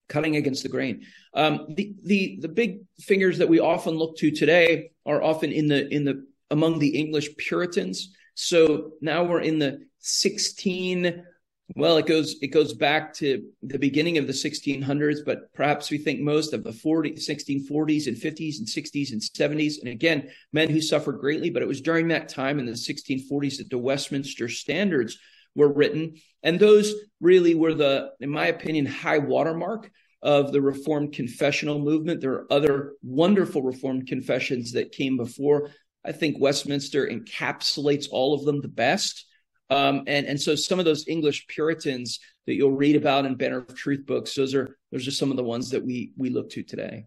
cutting 0.07 0.35
against 0.35 0.63
the 0.63 0.69
grain. 0.69 1.05
Um, 1.33 1.67
the, 1.69 1.93
the, 2.05 2.39
the 2.41 2.47
big 2.47 2.81
fingers 3.01 3.39
that 3.39 3.49
we 3.49 3.59
often 3.59 3.95
look 3.95 4.17
to 4.17 4.31
today 4.31 4.91
are 5.05 5.21
often 5.21 5.51
in 5.51 5.67
the, 5.67 5.87
in 5.93 6.05
the, 6.05 6.25
among 6.51 6.79
the 6.79 6.89
English 6.89 7.35
Puritans. 7.37 8.13
So 8.35 8.91
now 9.01 9.23
we're 9.23 9.41
in 9.41 9.59
the 9.59 9.85
16 9.99 11.25
well, 11.75 11.97
it 11.97 12.07
goes 12.07 12.35
it 12.41 12.47
goes 12.47 12.73
back 12.73 13.13
to 13.15 13.43
the 13.61 13.77
beginning 13.77 14.17
of 14.17 14.25
the 14.25 14.33
1600s, 14.33 15.19
but 15.25 15.53
perhaps 15.53 15.91
we 15.91 15.97
think 15.97 16.19
most 16.19 16.53
of 16.53 16.63
the 16.63 16.73
40, 16.73 17.13
1640s 17.13 18.07
and 18.07 18.17
50s 18.17 18.57
and 18.57 18.67
60s 18.67 19.11
and 19.11 19.21
70s. 19.21 19.79
And 19.79 19.89
again, 19.89 20.29
men 20.51 20.69
who 20.69 20.81
suffered 20.81 21.19
greatly, 21.19 21.49
but 21.49 21.61
it 21.61 21.67
was 21.67 21.81
during 21.81 22.07
that 22.07 22.29
time 22.29 22.59
in 22.59 22.65
the 22.65 22.71
1640s 22.71 23.57
that 23.57 23.69
the 23.69 23.77
Westminster 23.77 24.49
Standards 24.49 25.19
were 25.55 25.71
written, 25.71 26.15
and 26.43 26.59
those 26.59 26.93
really 27.19 27.53
were 27.55 27.73
the, 27.73 28.11
in 28.19 28.29
my 28.29 28.47
opinion, 28.47 28.85
high 28.85 29.17
watermark 29.17 29.91
of 30.21 30.51
the 30.51 30.61
Reformed 30.61 31.13
confessional 31.13 31.79
movement. 31.79 32.21
There 32.21 32.33
are 32.33 32.53
other 32.53 32.93
wonderful 33.03 33.61
Reformed 33.61 34.07
confessions 34.07 34.73
that 34.73 34.91
came 34.91 35.17
before. 35.17 35.71
I 36.03 36.11
think 36.11 36.39
Westminster 36.39 37.07
encapsulates 37.07 38.07
all 38.11 38.33
of 38.33 38.45
them 38.45 38.61
the 38.61 38.67
best. 38.67 39.25
Um, 39.69 40.03
and 40.07 40.25
and 40.25 40.41
so 40.41 40.55
some 40.55 40.79
of 40.79 40.85
those 40.85 41.07
English 41.07 41.47
Puritans 41.47 42.19
that 42.47 42.55
you'll 42.55 42.71
read 42.71 42.95
about 42.95 43.25
in 43.25 43.35
Banner 43.35 43.59
of 43.59 43.75
Truth 43.75 44.05
books, 44.05 44.33
those 44.33 44.55
are 44.55 44.77
those 44.91 45.07
are 45.07 45.11
some 45.11 45.31
of 45.31 45.37
the 45.37 45.43
ones 45.43 45.69
that 45.69 45.85
we 45.85 46.13
we 46.17 46.29
look 46.29 46.49
to 46.51 46.63
today. 46.63 47.05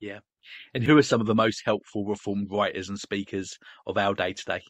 Yeah. 0.00 0.18
And 0.74 0.84
who 0.84 0.96
are 0.96 1.02
some 1.02 1.20
of 1.20 1.26
the 1.26 1.34
most 1.34 1.62
helpful 1.64 2.06
Reformed 2.06 2.50
writers 2.50 2.88
and 2.88 2.98
speakers 2.98 3.58
of 3.86 3.98
our 3.98 4.14
day 4.14 4.32
today? 4.32 4.62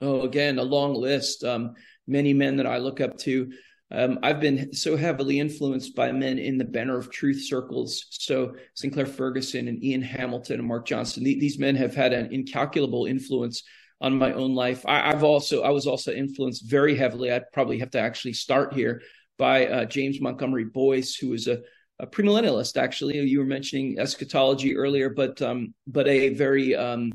Oh, 0.00 0.22
again, 0.22 0.58
a 0.58 0.62
long 0.62 0.94
list. 0.94 1.44
Um, 1.44 1.74
many 2.06 2.34
men 2.34 2.56
that 2.56 2.66
I 2.66 2.78
look 2.78 3.00
up 3.00 3.16
to. 3.18 3.52
Um, 3.90 4.18
I've 4.22 4.40
been 4.40 4.72
so 4.72 4.96
heavily 4.96 5.38
influenced 5.38 5.94
by 5.94 6.10
men 6.10 6.38
in 6.38 6.58
the 6.58 6.64
Banner 6.64 6.98
of 6.98 7.10
Truth 7.10 7.44
circles. 7.44 8.06
So 8.10 8.54
Sinclair 8.74 9.06
Ferguson 9.06 9.68
and 9.68 9.82
Ian 9.84 10.02
Hamilton 10.02 10.58
and 10.58 10.68
Mark 10.68 10.86
Johnston. 10.86 11.22
These 11.22 11.58
men 11.58 11.76
have 11.76 11.94
had 11.94 12.12
an 12.12 12.32
incalculable 12.32 13.06
influence 13.06 13.62
on 14.00 14.18
my 14.18 14.32
own 14.32 14.54
life. 14.54 14.84
I, 14.86 15.10
have 15.10 15.24
also 15.24 15.62
I 15.62 15.70
was 15.70 15.86
also 15.86 16.12
influenced 16.12 16.68
very 16.68 16.96
heavily. 16.96 17.32
I'd 17.32 17.52
probably 17.52 17.78
have 17.78 17.90
to 17.92 18.00
actually 18.00 18.34
start 18.34 18.74
here 18.74 19.02
by 19.38 19.66
uh, 19.66 19.84
James 19.84 20.20
Montgomery 20.20 20.64
Boice, 20.64 21.14
who 21.14 21.32
is 21.32 21.48
a 21.48 21.60
a 22.00 22.06
premillennialist. 22.06 22.76
Actually, 22.76 23.18
you 23.20 23.38
were 23.38 23.44
mentioning 23.44 23.98
eschatology 23.98 24.76
earlier, 24.76 25.10
but 25.10 25.40
um, 25.42 25.74
but 25.86 26.08
a 26.08 26.30
very 26.30 26.74
um, 26.74 27.12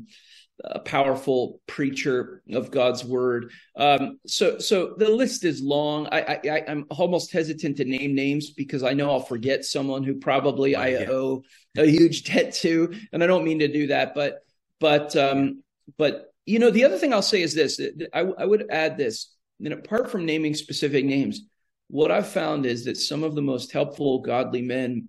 a 0.64 0.78
powerful 0.78 1.60
preacher 1.66 2.42
of 2.52 2.70
God's 2.70 3.04
word. 3.04 3.52
Um, 3.76 4.18
so 4.26 4.58
so 4.58 4.94
the 4.96 5.08
list 5.08 5.44
is 5.44 5.62
long. 5.62 6.08
I, 6.10 6.40
I 6.44 6.64
I'm 6.66 6.86
almost 6.90 7.32
hesitant 7.32 7.76
to 7.78 7.84
name 7.84 8.14
names 8.14 8.50
because 8.50 8.82
I 8.82 8.94
know 8.94 9.10
I'll 9.10 9.20
forget 9.20 9.64
someone 9.64 10.02
who 10.02 10.14
probably 10.14 10.76
I 10.76 10.88
yeah. 10.88 11.10
owe 11.10 11.42
a 11.76 11.86
huge 11.86 12.24
debt 12.32 12.54
to, 12.54 12.94
and 13.12 13.22
I 13.22 13.26
don't 13.26 13.44
mean 13.44 13.60
to 13.60 13.68
do 13.68 13.88
that, 13.88 14.14
but 14.14 14.40
but 14.80 15.14
um, 15.16 15.62
but 15.98 16.29
you 16.50 16.58
know 16.58 16.70
the 16.70 16.84
other 16.84 16.98
thing 16.98 17.12
I'll 17.12 17.22
say 17.22 17.42
is 17.42 17.54
this: 17.54 17.80
I, 18.12 18.20
I 18.20 18.44
would 18.44 18.66
add 18.70 18.96
this. 18.96 19.34
And 19.62 19.74
apart 19.74 20.10
from 20.10 20.24
naming 20.24 20.54
specific 20.54 21.04
names, 21.04 21.42
what 21.88 22.10
I've 22.10 22.28
found 22.28 22.66
is 22.66 22.84
that 22.86 22.96
some 22.96 23.22
of 23.22 23.34
the 23.34 23.42
most 23.42 23.72
helpful 23.72 24.20
godly 24.20 24.62
men 24.62 25.08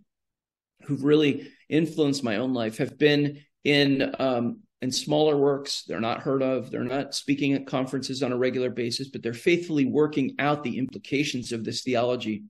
who've 0.83 1.03
really 1.03 1.49
influenced 1.69 2.23
my 2.23 2.35
own 2.37 2.53
life 2.53 2.77
have 2.77 2.97
been 2.97 3.39
in 3.63 4.13
um, 4.19 4.59
in 4.81 4.91
smaller 4.91 5.37
works. 5.37 5.83
They're 5.87 5.99
not 5.99 6.21
heard 6.21 6.43
of. 6.43 6.69
They're 6.69 6.83
not 6.83 7.15
speaking 7.15 7.53
at 7.53 7.65
conferences 7.65 8.23
on 8.23 8.31
a 8.31 8.37
regular 8.37 8.69
basis, 8.69 9.09
but 9.09 9.23
they're 9.23 9.33
faithfully 9.33 9.85
working 9.85 10.35
out 10.37 10.63
the 10.63 10.77
implications 10.77 11.51
of 11.51 11.63
this 11.63 11.81
theology, 11.81 12.43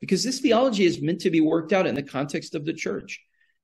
because 0.00 0.22
this 0.22 0.40
theology 0.40 0.84
is 0.84 1.02
meant 1.02 1.20
to 1.22 1.30
be 1.30 1.40
worked 1.40 1.72
out 1.72 1.86
in 1.86 1.94
the 1.94 2.02
context 2.02 2.54
of 2.54 2.64
the 2.64 2.72
church. 2.74 3.20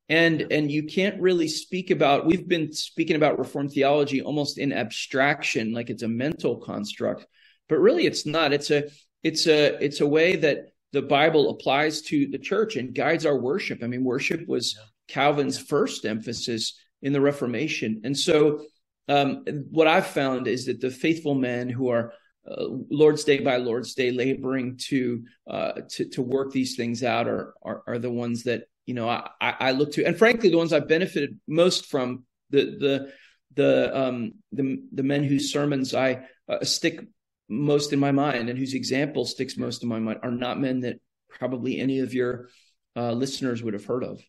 And 0.09 0.53
and 0.53 0.71
you 0.71 0.85
can't 0.85 1.21
really 1.21 1.49
speak 1.49 1.91
about. 1.91 2.27
We've 2.27 2.47
been 2.47 2.73
speaking 2.73 3.17
about 3.17 3.39
Reformed 3.39 3.73
theology 3.73 4.21
almost 4.21 4.59
in 4.59 4.73
abstraction, 4.73 5.73
like 5.73 5.89
it's 5.89 6.03
a 6.03 6.09
mental 6.09 6.59
construct, 6.59 7.27
but 7.69 7.79
really 7.79 8.05
it's 8.05 8.27
not. 8.27 8.53
It's 8.53 8.71
a 8.71 8.85
it's 9.23 9.47
a 9.47 9.83
it's 9.83 10.01
a 10.01 10.07
way 10.07 10.37
that 10.37 10.67
the 10.93 11.03
Bible 11.03 11.51
applies 11.51 12.03
to 12.03 12.29
the 12.29 12.39
church 12.39 12.77
and 12.77 12.95
guides 12.95 13.25
our 13.25 13.39
worship. 13.39 13.83
I 13.83 13.87
mean, 13.87 14.05
worship 14.05 14.47
was. 14.47 14.79
Calvin's 15.07 15.59
first 15.59 16.07
emphasis 16.07 16.81
in 17.03 17.13
the 17.13 17.21
Reformation, 17.21 18.01
and 18.05 18.17
so 18.17 18.65
um, 19.09 19.45
what 19.71 19.87
I've 19.87 20.07
found 20.07 20.47
is 20.47 20.67
that 20.67 20.81
the 20.81 20.91
faithful 20.91 21.35
men 21.35 21.69
who 21.69 21.91
are 21.91 22.13
uh, 22.49 22.67
Lord's 22.91 23.25
Day 23.25 23.41
by 23.41 23.57
Lord's 23.57 23.95
Day 23.95 24.11
laboring 24.11 24.79
to 24.89 25.25
uh, 25.49 25.73
to 25.91 26.09
to 26.11 26.23
work 26.23 26.53
these 26.53 26.77
things 26.77 27.03
out 27.03 27.29
are 27.29 27.55
are, 27.63 27.83
are 27.87 27.99
the 27.99 28.11
ones 28.11 28.45
that 28.45 28.65
you 28.87 28.95
know 28.95 29.09
I, 29.09 29.29
I 29.41 29.71
look 29.73 29.93
to, 29.93 30.05
and 30.05 30.17
frankly, 30.17 30.51
the 30.51 30.59
ones 30.59 30.73
I've 30.73 30.89
benefited 30.89 31.39
most 31.47 31.87
from 31.87 32.25
the 32.51 32.65
the 32.65 33.13
the 33.55 33.99
um 33.99 34.33
the 34.53 34.83
the 34.93 35.03
men 35.03 35.25
whose 35.25 35.53
sermons 35.53 35.95
I 35.95 36.27
uh, 36.49 36.65
stick 36.65 37.01
most 37.49 37.93
in 37.93 37.99
my 37.99 38.13
mind 38.13 38.49
and 38.49 38.59
whose 38.59 38.75
example 38.75 39.25
sticks 39.25 39.57
most 39.57 39.83
in 39.83 39.89
my 39.89 39.99
mind 39.99 40.21
are 40.23 40.31
not 40.31 40.61
men 40.61 40.81
that 40.81 41.01
probably 41.29 41.79
any 41.79 42.01
of 42.01 42.15
your 42.15 42.49
uh, 42.97 43.13
listeners 43.13 43.63
would 43.63 43.75
have 43.75 43.85
heard 43.85 44.05
of. 44.05 44.21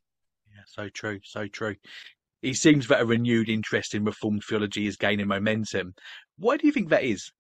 Yeah, 0.49 0.63
so 0.65 0.89
true, 0.89 1.19
so 1.23 1.47
true. 1.47 1.75
It 2.41 2.55
seems 2.55 2.87
that 2.87 3.01
a 3.01 3.05
renewed 3.05 3.49
interest 3.49 3.95
in 3.95 4.03
Reformed 4.03 4.43
theology 4.43 4.85
is 4.85 4.97
gaining 4.97 5.27
momentum. 5.27 5.95
Why 6.37 6.57
do 6.57 6.67
you 6.67 6.73
think 6.73 6.89
that 6.89 7.03
is? 7.03 7.31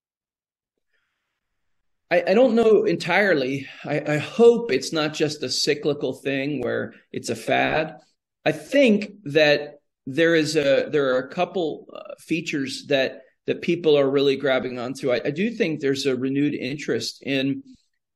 I, 2.11 2.23
I 2.27 2.33
don't 2.33 2.55
know 2.55 2.83
entirely. 2.83 3.67
I, 3.83 4.13
I 4.13 4.17
hope 4.17 4.71
it's 4.71 4.93
not 4.93 5.13
just 5.13 5.43
a 5.43 5.49
cyclical 5.49 6.13
thing 6.13 6.61
where 6.61 6.93
it's 7.11 7.29
a 7.29 7.35
fad. 7.35 7.97
I 8.45 8.51
think 8.51 9.11
that 9.25 9.79
there 10.05 10.35
is 10.35 10.55
a 10.55 10.87
there 10.91 11.15
are 11.15 11.19
a 11.19 11.29
couple 11.29 11.87
uh, 11.93 12.13
features 12.19 12.85
that 12.87 13.21
that 13.47 13.61
people 13.61 13.97
are 13.97 14.09
really 14.09 14.35
grabbing 14.35 14.79
onto. 14.79 15.11
I, 15.11 15.21
I 15.25 15.31
do 15.31 15.49
think 15.49 15.79
there's 15.79 16.05
a 16.05 16.15
renewed 16.15 16.53
interest 16.53 17.23
in 17.23 17.63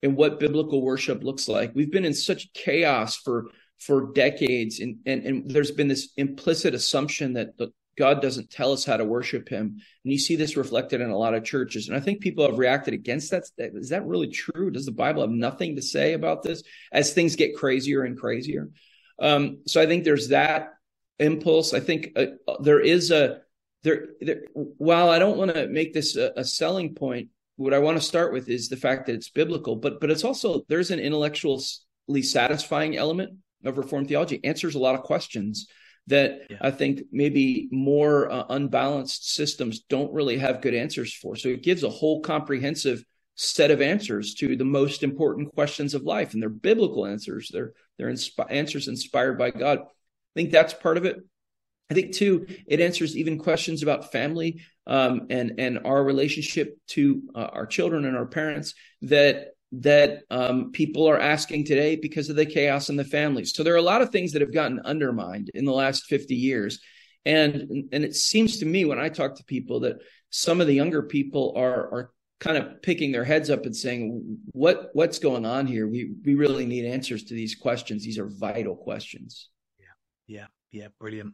in 0.02 0.16
what 0.16 0.40
biblical 0.40 0.82
worship 0.82 1.24
looks 1.24 1.48
like. 1.48 1.74
We've 1.76 1.92
been 1.92 2.06
in 2.06 2.14
such 2.14 2.54
chaos 2.54 3.16
for 3.16 3.48
for 3.80 4.12
decades, 4.14 4.80
and 4.80 4.98
and, 5.08 5.26
and 5.26 5.52
there's 5.52 5.72
been 5.72 5.88
this 5.88 6.14
implicit 6.16 6.76
assumption 6.76 7.34
that 7.34 7.58
the, 7.58 7.72
God 8.00 8.22
doesn't 8.22 8.50
tell 8.50 8.72
us 8.72 8.86
how 8.86 8.96
to 8.96 9.04
worship 9.04 9.50
Him, 9.50 9.66
and 10.04 10.14
you 10.14 10.18
see 10.18 10.38
this 10.38 10.56
reflected 10.56 11.02
in 11.02 11.10
a 11.10 11.18
lot 11.18 11.34
of 11.34 11.44
churches. 11.44 11.90
And 11.90 11.98
I 11.98 12.00
think 12.00 12.22
people 12.22 12.48
have 12.48 12.58
reacted 12.58 12.94
against 12.94 13.32
that. 13.32 13.44
Is 13.58 13.90
that 13.90 14.08
really 14.08 14.30
true? 14.30 14.72
Does 14.72 14.86
the 14.86 14.94
Bible 14.94 15.22
have 15.22 15.30
nothing 15.30 15.76
to 15.76 15.82
say 15.82 16.14
about 16.14 16.42
this 16.42 16.64
as 16.94 17.14
things 17.14 17.36
get 17.36 17.58
crazier 17.58 18.04
and 18.04 18.18
crazier? 18.18 18.70
Um, 19.22 19.60
so 19.68 19.82
I 19.82 19.86
think 19.86 20.06
there's 20.06 20.30
that 20.30 20.70
impulse. 21.20 21.74
I 21.74 21.82
think 21.82 22.14
uh, 22.16 22.28
there 22.62 22.80
is 22.80 23.12
a 23.12 23.42
there, 23.84 24.08
there 24.22 24.44
while 24.54 25.10
I 25.10 25.20
don't 25.20 25.38
want 25.38 25.54
to 25.54 25.68
make 25.68 25.94
this 25.94 26.16
a, 26.16 26.32
a 26.38 26.46
selling 26.46 26.96
point, 26.96 27.28
what 27.58 27.74
I 27.74 27.80
want 27.80 27.98
to 27.98 28.04
start 28.04 28.32
with 28.32 28.48
is 28.48 28.70
the 28.70 28.78
fact 28.78 29.08
that 29.08 29.16
it's 29.16 29.30
biblical, 29.30 29.76
but 29.76 30.00
but 30.00 30.10
it's 30.10 30.24
also 30.24 30.64
there's 30.70 30.92
an 30.92 31.00
intellectually 31.00 32.22
satisfying 32.22 32.96
element 32.96 33.40
of 33.66 33.78
Reformed 33.78 34.08
theology. 34.08 34.40
Answers 34.46 34.76
a 34.76 34.80
lot 34.80 34.96
of 34.96 35.02
questions 35.04 35.68
that 36.10 36.42
yeah. 36.50 36.58
I 36.62 36.72
think 36.72 37.04
maybe 37.12 37.70
more 37.72 38.32
uh, 38.32 38.46
unbalanced 38.50 39.34
systems 39.34 39.82
don't 39.82 40.14
really 40.14 40.38
have 40.38 40.62
good 40.62 40.74
answers 40.74 41.14
for. 41.14 41.36
So 41.36 41.50
it 41.50 41.64
gives 41.64 41.84
a 41.84 41.90
whole 41.90 42.22
comprehensive 42.22 43.04
set 43.36 43.72
of 43.72 43.82
answers 43.82 44.34
to 44.36 44.56
the 44.56 44.66
most 44.66 45.02
important 45.02 45.54
questions 45.56 45.94
of 45.94 46.04
life, 46.04 46.34
and 46.34 46.42
they're 46.42 46.50
biblical 46.50 47.06
answers. 47.06 47.50
They're 47.52 47.74
they're 47.98 48.12
insp- 48.12 48.52
answers 48.52 48.88
inspired 48.88 49.38
by 49.38 49.52
God. 49.52 49.80
I 49.80 49.84
think 50.36 50.52
that's 50.52 50.74
part 50.74 50.98
of 50.98 51.06
it. 51.06 51.18
I 51.90 51.94
think 51.94 52.14
too, 52.14 52.46
it 52.68 52.82
answers 52.82 53.18
even 53.18 53.40
questions 53.40 53.82
about 53.82 54.12
family 54.12 54.62
um, 54.86 55.28
and 55.30 55.54
and 55.60 55.80
our 55.86 56.04
relationship 56.04 56.78
to 56.90 57.22
uh, 57.36 57.50
our 57.54 57.66
children 57.66 58.06
and 58.06 58.18
our 58.18 58.26
parents 58.26 58.74
that 59.04 59.54
that 59.72 60.24
um, 60.32 60.72
people 60.72 61.08
are 61.08 61.20
asking 61.20 61.66
today 61.66 61.96
because 61.96 62.30
of 62.30 62.36
the 62.36 62.46
chaos 62.46 62.90
in 62.90 62.96
the 62.96 63.04
families. 63.04 63.54
So 63.54 63.64
there 63.64 63.74
are 63.74 63.78
a 63.78 63.82
lot 63.82 64.02
of 64.02 64.10
things 64.10 64.32
that 64.32 64.42
have 64.42 64.54
gotten 64.54 64.80
undermined 64.80 65.52
in 65.54 65.66
the 65.66 65.74
last 65.74 66.06
50 66.06 66.36
years. 66.36 66.80
And 67.26 67.90
and 67.92 68.04
it 68.04 68.16
seems 68.16 68.60
to 68.60 68.66
me 68.66 68.86
when 68.86 69.00
I 69.00 69.10
talk 69.10 69.36
to 69.36 69.44
people 69.44 69.82
that 69.82 69.98
some 70.30 70.62
of 70.62 70.68
the 70.68 70.74
younger 70.74 71.04
people 71.04 71.54
are 71.56 71.94
are 71.94 72.12
kind 72.40 72.58
of 72.58 72.82
picking 72.82 73.12
their 73.12 73.26
heads 73.26 73.50
up 73.50 73.66
and 73.66 73.76
saying 73.76 74.38
what 74.54 74.90
what's 74.94 75.20
going 75.20 75.46
on 75.46 75.68
here? 75.68 75.88
We 75.88 76.12
we 76.26 76.36
really 76.36 76.66
need 76.66 76.86
answers 76.86 77.26
to 77.26 77.34
these 77.34 77.56
questions. 77.56 78.04
These 78.04 78.18
are 78.18 78.30
vital 78.30 78.76
questions. 78.76 79.50
Yeah. 79.78 80.38
Yeah. 80.38 80.48
Yeah. 80.72 80.88
Brilliant 80.98 81.34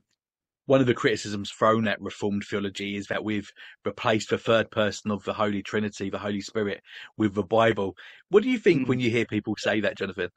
one 0.66 0.82
of 0.82 0.88
the 0.88 0.94
criticisms 0.94 1.52
thrown 1.52 1.88
at 1.88 2.02
Reformed 2.02 2.44
theology 2.44 2.96
is 2.96 3.08
that 3.08 3.24
we've 3.24 3.52
replaced 3.84 4.30
the 4.30 4.38
third 4.38 4.72
person 4.72 5.12
of 5.12 5.24
the 5.24 5.34
Holy 5.34 5.62
Trinity, 5.62 6.10
the 6.10 6.18
Holy 6.18 6.42
Spirit, 6.42 6.82
with 7.18 7.34
the 7.34 7.44
Bible. 7.44 7.96
What 8.30 8.44
do 8.44 8.50
you 8.50 8.58
think 8.58 8.82
mm-hmm. 8.82 8.90
when 8.90 9.00
you 9.00 9.10
hear 9.10 9.26
people 9.26 9.56
say 9.58 9.82
that, 9.82 9.98
Jonathan? 9.98 10.30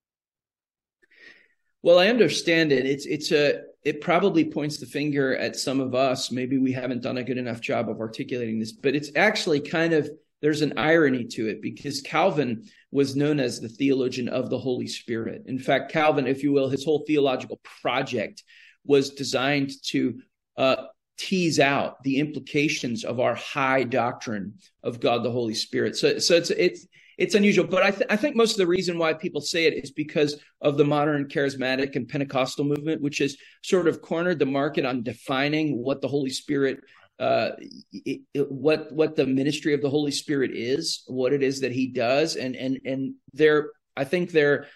Well, 1.82 1.98
I 1.98 2.08
understand 2.08 2.72
it. 2.72 2.86
It's 2.86 3.06
it's 3.06 3.32
a 3.32 3.62
it 3.84 4.00
probably 4.00 4.44
points 4.44 4.78
the 4.78 4.86
finger 4.86 5.36
at 5.36 5.56
some 5.56 5.80
of 5.80 5.94
us. 5.94 6.32
Maybe 6.32 6.58
we 6.58 6.72
haven't 6.72 7.02
done 7.02 7.18
a 7.18 7.24
good 7.24 7.38
enough 7.38 7.60
job 7.60 7.88
of 7.88 8.00
articulating 8.00 8.58
this, 8.58 8.72
but 8.72 8.96
it's 8.96 9.12
actually 9.14 9.60
kind 9.60 9.92
of 9.92 10.10
there's 10.40 10.62
an 10.62 10.78
irony 10.78 11.24
to 11.24 11.48
it 11.48 11.62
because 11.62 12.00
Calvin 12.00 12.64
was 12.90 13.16
known 13.16 13.40
as 13.40 13.60
the 13.60 13.68
theologian 13.68 14.28
of 14.28 14.50
the 14.50 14.58
Holy 14.58 14.86
Spirit. 14.86 15.44
In 15.46 15.58
fact, 15.58 15.92
Calvin, 15.92 16.26
if 16.26 16.42
you 16.42 16.52
will, 16.52 16.68
his 16.68 16.84
whole 16.84 17.04
theological 17.06 17.60
project 17.82 18.44
was 18.88 19.11
designed 19.11 19.70
to 19.85 20.20
uh, 20.57 20.87
tease 21.18 21.61
out 21.61 22.03
the 22.03 22.18
implications 22.18 23.05
of 23.05 23.20
our 23.20 23.35
high 23.35 23.85
doctrine 23.85 24.55
of 24.83 24.98
God 24.98 25.22
the 25.22 25.31
Holy 25.31 25.55
Spirit. 25.55 25.96
So, 25.96 26.18
so 26.18 26.35
it's 26.35 26.51
it's 26.51 26.87
it's 27.18 27.35
unusual, 27.35 27.66
but 27.66 27.83
I, 27.83 27.90
th- 27.90 28.07
I 28.09 28.16
think 28.16 28.37
most 28.37 28.53
of 28.53 28.59
the 28.59 28.66
reason 28.68 28.96
why 28.96 29.12
people 29.12 29.40
say 29.40 29.66
it 29.66 29.74
is 29.74 29.90
because 29.90 30.40
of 30.61 30.77
the 30.77 30.85
modern 30.85 31.27
charismatic 31.27 31.96
and 31.96 32.09
Pentecostal 32.09 32.64
movement, 32.64 33.03
which 33.03 33.18
has 33.18 33.37
sort 33.64 33.88
of 33.88 34.01
cornered 34.01 34.38
the 34.38 34.46
market 34.46 34.85
on 34.85 35.03
defining 35.03 35.83
what 35.83 36.01
the 36.01 36.07
Holy 36.07 36.31
Spirit, 36.31 36.79
uh, 37.18 37.51
it, 37.92 38.20
it, 38.35 38.53
what 38.53 38.92
what 38.92 39.16
the 39.16 39.27
ministry 39.27 39.74
of 39.74 39.83
the 39.83 39.90
Holy 39.90 40.12
Spirit 40.12 40.53
is, 40.55 41.03
what 41.09 41.33
it 41.33 41.42
is 41.42 41.61
that 41.61 41.72
He 41.72 41.88
does, 41.88 42.37
and 42.37 42.55
and 42.55 42.79
and 42.85 43.14
they're 43.35 43.70
I 43.96 44.05
think 44.05 44.31
they're 44.31 44.66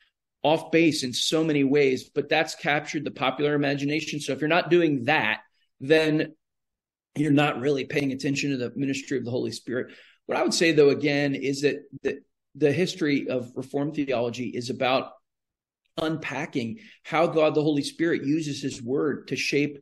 off 0.43 0.71
base 0.71 1.05
in 1.05 1.13
so 1.13 1.45
many 1.45 1.65
ways, 1.65 2.11
but 2.11 2.29
that's 2.29 2.55
captured 2.55 3.05
the 3.05 3.11
popular 3.11 3.55
imagination. 3.55 4.21
So 4.21 4.33
if 4.33 4.41
you're 4.41 4.49
not 4.49 4.71
doing 4.71 5.05
that, 5.05 5.41
then 5.81 6.35
you're 7.15 7.31
not 7.31 7.61
really 7.61 7.85
paying 7.85 8.13
attention 8.13 8.51
to 8.51 8.57
the 8.57 8.73
ministry 8.75 9.19
of 9.19 9.25
the 9.25 9.31
Holy 9.31 9.53
Spirit. 9.53 9.95
What 10.27 10.39
I 10.39 10.43
would 10.43 10.55
say, 10.55 10.73
though, 10.73 10.91
again, 10.91 11.35
is 11.35 11.63
that 11.63 11.83
the, 12.03 12.21
the 12.55 12.73
history 12.73 13.29
of 13.29 13.53
Reformed 13.55 13.95
theology 13.95 14.49
is 14.49 14.71
about 14.71 15.13
unpacking 15.99 16.79
how 17.03 17.27
God 17.27 17.55
the 17.55 17.63
Holy 17.63 17.83
Spirit 17.83 18.25
uses 18.25 18.63
His 18.63 18.83
Word 18.83 19.29
to 19.29 19.37
shape 19.37 19.79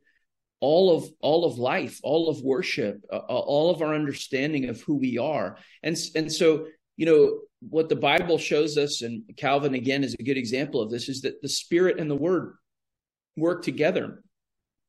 all 0.60 0.94
of 0.94 1.08
all 1.20 1.44
of 1.44 1.58
life, 1.58 2.00
all 2.02 2.28
of 2.28 2.42
worship, 2.42 3.02
uh, 3.10 3.16
all 3.16 3.70
of 3.70 3.80
our 3.80 3.94
understanding 3.94 4.68
of 4.68 4.80
who 4.82 4.96
we 4.96 5.18
are, 5.18 5.56
and 5.82 5.96
and 6.14 6.30
so 6.30 6.66
you 6.96 7.06
know 7.06 7.40
what 7.60 7.88
the 7.88 7.96
Bible 7.96 8.38
shows 8.38 8.78
us, 8.78 9.02
and 9.02 9.22
Calvin 9.36 9.74
again 9.74 10.02
is 10.02 10.14
a 10.18 10.22
good 10.22 10.38
example 10.38 10.80
of 10.80 10.90
this, 10.90 11.08
is 11.08 11.22
that 11.22 11.42
the 11.42 11.48
Spirit 11.48 11.98
and 11.98 12.10
the 12.10 12.16
Word 12.16 12.54
work 13.36 13.62
together. 13.62 14.22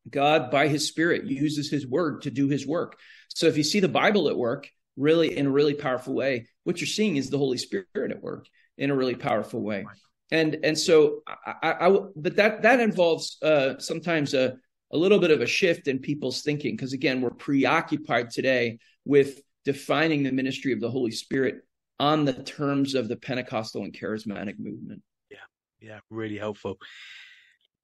God, 0.10 0.50
by 0.50 0.68
His 0.68 0.88
Spirit, 0.88 1.26
uses 1.26 1.70
His 1.70 1.86
Word 1.86 2.24
to 2.24 2.32
do 2.32 2.48
His 2.48 2.66
work. 2.66 2.98
So 3.30 3.48
if 3.48 3.58
you 3.58 3.64
see 3.64 3.80
the 3.80 3.88
Bible 3.88 4.30
at 4.30 4.38
work, 4.38 4.70
really 4.98 5.38
in 5.38 5.48
a 5.48 5.52
really 5.52 5.74
powerful 5.74 6.14
way, 6.14 6.48
what 6.64 6.80
you're 6.80 6.88
seeing 6.88 7.18
is 7.18 7.30
the 7.30 7.38
Holy 7.38 7.58
Spirit 7.58 7.88
at 7.96 8.22
work 8.22 8.46
in 8.78 8.90
a 8.90 8.96
really 8.96 9.16
powerful 9.16 9.62
way. 9.62 9.86
And 10.32 10.58
and 10.64 10.78
so 10.78 11.24
I, 11.28 11.56
I, 11.62 11.88
I 11.88 12.00
but 12.16 12.38
that 12.38 12.62
that 12.62 12.80
involves 12.80 13.38
uh, 13.42 13.80
sometimes 13.80 14.34
a 14.34 14.56
a 14.94 14.98
little 14.98 15.20
bit 15.20 15.32
of 15.32 15.42
a 15.42 15.46
shift 15.46 15.88
in 15.88 16.00
people's 16.00 16.42
thinking 16.42 16.76
because 16.76 16.94
again 16.94 17.22
we're 17.22 17.32
preoccupied 17.32 18.30
today 18.30 18.80
with 19.06 19.42
defining 19.66 20.24
the 20.24 20.32
ministry 20.32 20.74
of 20.74 20.80
the 20.80 20.90
Holy 20.90 21.12
Spirit 21.12 21.62
on 22.02 22.26
the 22.26 22.34
terms 22.34 22.96
of 22.96 23.08
the 23.08 23.16
Pentecostal 23.16 23.84
and 23.84 23.94
charismatic 23.94 24.58
movement. 24.58 25.04
Yeah, 25.30 25.38
yeah, 25.80 26.00
really 26.10 26.38
helpful. 26.38 26.78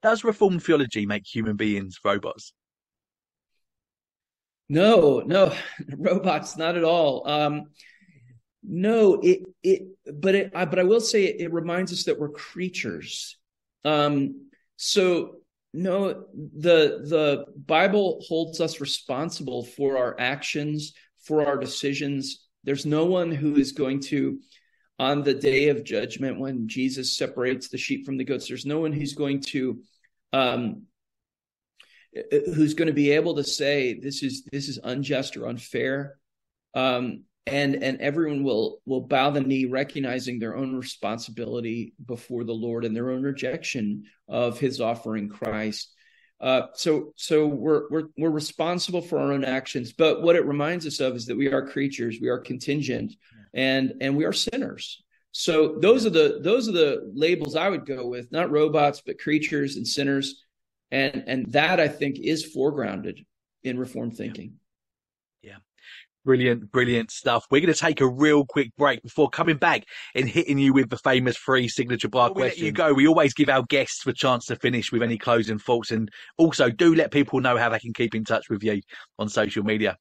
Does 0.01 0.23
Reformed 0.23 0.63
theology 0.63 1.06
make 1.06 1.23
human 1.23 1.56
beings 1.56 1.99
robots? 2.03 2.51
No, 4.69 5.19
no, 5.19 5.53
robots, 5.97 6.58
not 6.58 6.75
at 6.75 6.84
all. 6.84 7.30
Um, 7.30 7.65
no, 8.63 9.19
it 9.21 9.41
it, 9.62 9.84
but 10.19 10.34
it, 10.34 10.51
I, 10.56 10.65
but 10.65 10.80
I 10.80 10.84
will 10.84 10.99
say 10.99 11.25
it, 11.25 11.39
it 11.39 11.53
reminds 11.53 11.93
us 11.93 12.06
that 12.06 12.19
we're 12.19 12.30
creatures. 12.30 13.38
Um, 13.86 14.49
so 14.77 15.36
no, 15.75 16.25
the 16.34 17.06
the 17.06 17.45
Bible 17.67 18.23
holds 18.27 18.62
us 18.62 18.82
responsible 18.82 19.63
for 19.63 19.95
our 19.95 20.19
actions, 20.19 20.93
for 21.19 21.45
our 21.45 21.58
decisions. 21.58 22.46
There's 22.67 22.86
no 22.86 23.06
one 23.06 23.32
who 23.32 23.56
is 23.56 23.71
going 23.71 24.01
to 24.01 24.39
on 24.99 25.23
the 25.23 25.34
day 25.34 25.69
of 25.69 25.84
judgment 25.84 26.39
when 26.39 26.67
Jesus 26.67 27.17
separates 27.17 27.69
the 27.69 27.77
sheep 27.80 28.06
from 28.06 28.17
the 28.17 28.23
goats. 28.23 28.47
There's 28.47 28.65
no 28.65 28.80
one 28.80 28.91
who's 28.91 29.13
going 29.13 29.41
to 29.41 29.82
um, 30.34 30.84
who's 32.32 32.73
going 32.73 32.88
to 32.88 32.93
be 32.93 33.12
able 33.12 33.36
to 33.36 33.43
say 33.43 33.99
this 33.99 34.23
is 34.23 34.43
this 34.51 34.67
is 34.67 34.80
unjust 34.84 35.38
or 35.38 35.47
unfair 35.47 36.17
um, 36.73 37.23
and 37.45 37.82
and 37.82 38.01
everyone 38.01 38.43
will 38.43 38.82
will 38.86 39.01
bow 39.01 39.30
the 39.30 39.41
knee 39.41 39.65
recognizing 39.65 40.39
their 40.39 40.56
own 40.56 40.75
responsibility 40.75 41.93
before 42.06 42.43
the 42.43 42.53
lord 42.53 42.86
and 42.86 42.95
their 42.95 43.12
own 43.12 43.23
rejection 43.23 44.03
of 44.27 44.60
his 44.60 44.82
offering 44.82 45.30
christ 45.30 45.93
uh, 46.39 46.67
so 46.73 47.13
so 47.15 47.47
we're 47.47 47.89
we're 47.89 48.08
we're 48.17 48.30
responsible 48.30 49.02
for 49.02 49.17
our 49.19 49.32
own 49.32 49.43
actions 49.43 49.93
but 49.93 50.21
what 50.21 50.36
it 50.36 50.45
reminds 50.45 50.86
us 50.86 51.00
of 51.00 51.15
is 51.15 51.26
that 51.26 51.38
we 51.38 51.52
are 51.52 51.67
creatures 51.67 52.19
we 52.21 52.30
are 52.30 52.38
contingent 52.38 53.13
and 53.54 53.95
and 54.02 54.15
we 54.15 54.26
are 54.26 54.34
sinners. 54.34 55.04
So 55.32 55.78
those 55.80 56.06
are 56.06 56.12
the 56.12 56.39
those 56.41 56.69
are 56.69 56.73
the 56.73 57.12
labels 57.13 57.56
i 57.56 57.69
would 57.69 57.86
go 57.86 58.08
with 58.08 58.32
not 58.32 58.50
robots 58.50 59.02
but 59.06 59.19
creatures 59.19 59.76
and 59.76 59.88
sinners 59.88 60.43
and 60.89 61.23
and 61.28 61.52
that 61.52 61.80
i 61.80 61.88
think 61.88 62.17
is 62.19 62.56
foregrounded 62.56 63.26
in 63.63 63.78
reform 63.78 64.10
thinking 64.10 64.54
brilliant 66.28 66.70
brilliant 66.74 67.10
stuff 67.10 67.46
we're 67.50 67.62
going 67.62 67.74
to 67.74 67.80
take 67.80 68.02
a 68.02 68.06
real 68.06 68.46
quick 68.46 68.76
break 68.76 69.02
before 69.02 69.30
coming 69.30 69.56
back 69.56 69.86
and 70.13 70.28
hitting 70.28 70.60
you 70.60 70.74
with 70.74 70.90
the 70.90 70.98
famous 70.98 71.38
free 71.38 71.70
signature 71.70 72.10
bar 72.10 72.28
before 72.28 72.42
question 72.42 72.66
you 72.66 72.72
go 72.74 72.94
we 72.94 73.08
always 73.08 73.34
give 73.34 73.48
our 73.48 73.63
guests 73.70 74.06
a 74.06 74.12
chance 74.12 74.44
to 74.44 74.58
finish 74.58 74.92
with 74.92 75.02
any 75.02 75.18
closing 75.18 75.58
thoughts 75.58 75.90
and 75.90 76.12
also 76.38 76.70
do 76.70 76.94
let 76.94 77.12
people 77.12 77.40
know 77.40 77.56
how 77.56 77.70
they 77.70 77.80
can 77.80 77.94
keep 77.94 78.13
in 78.13 78.26
touch 78.26 78.50
with 78.50 78.62
you 78.62 78.82
on 79.18 79.30
social 79.30 79.63
media 79.63 79.98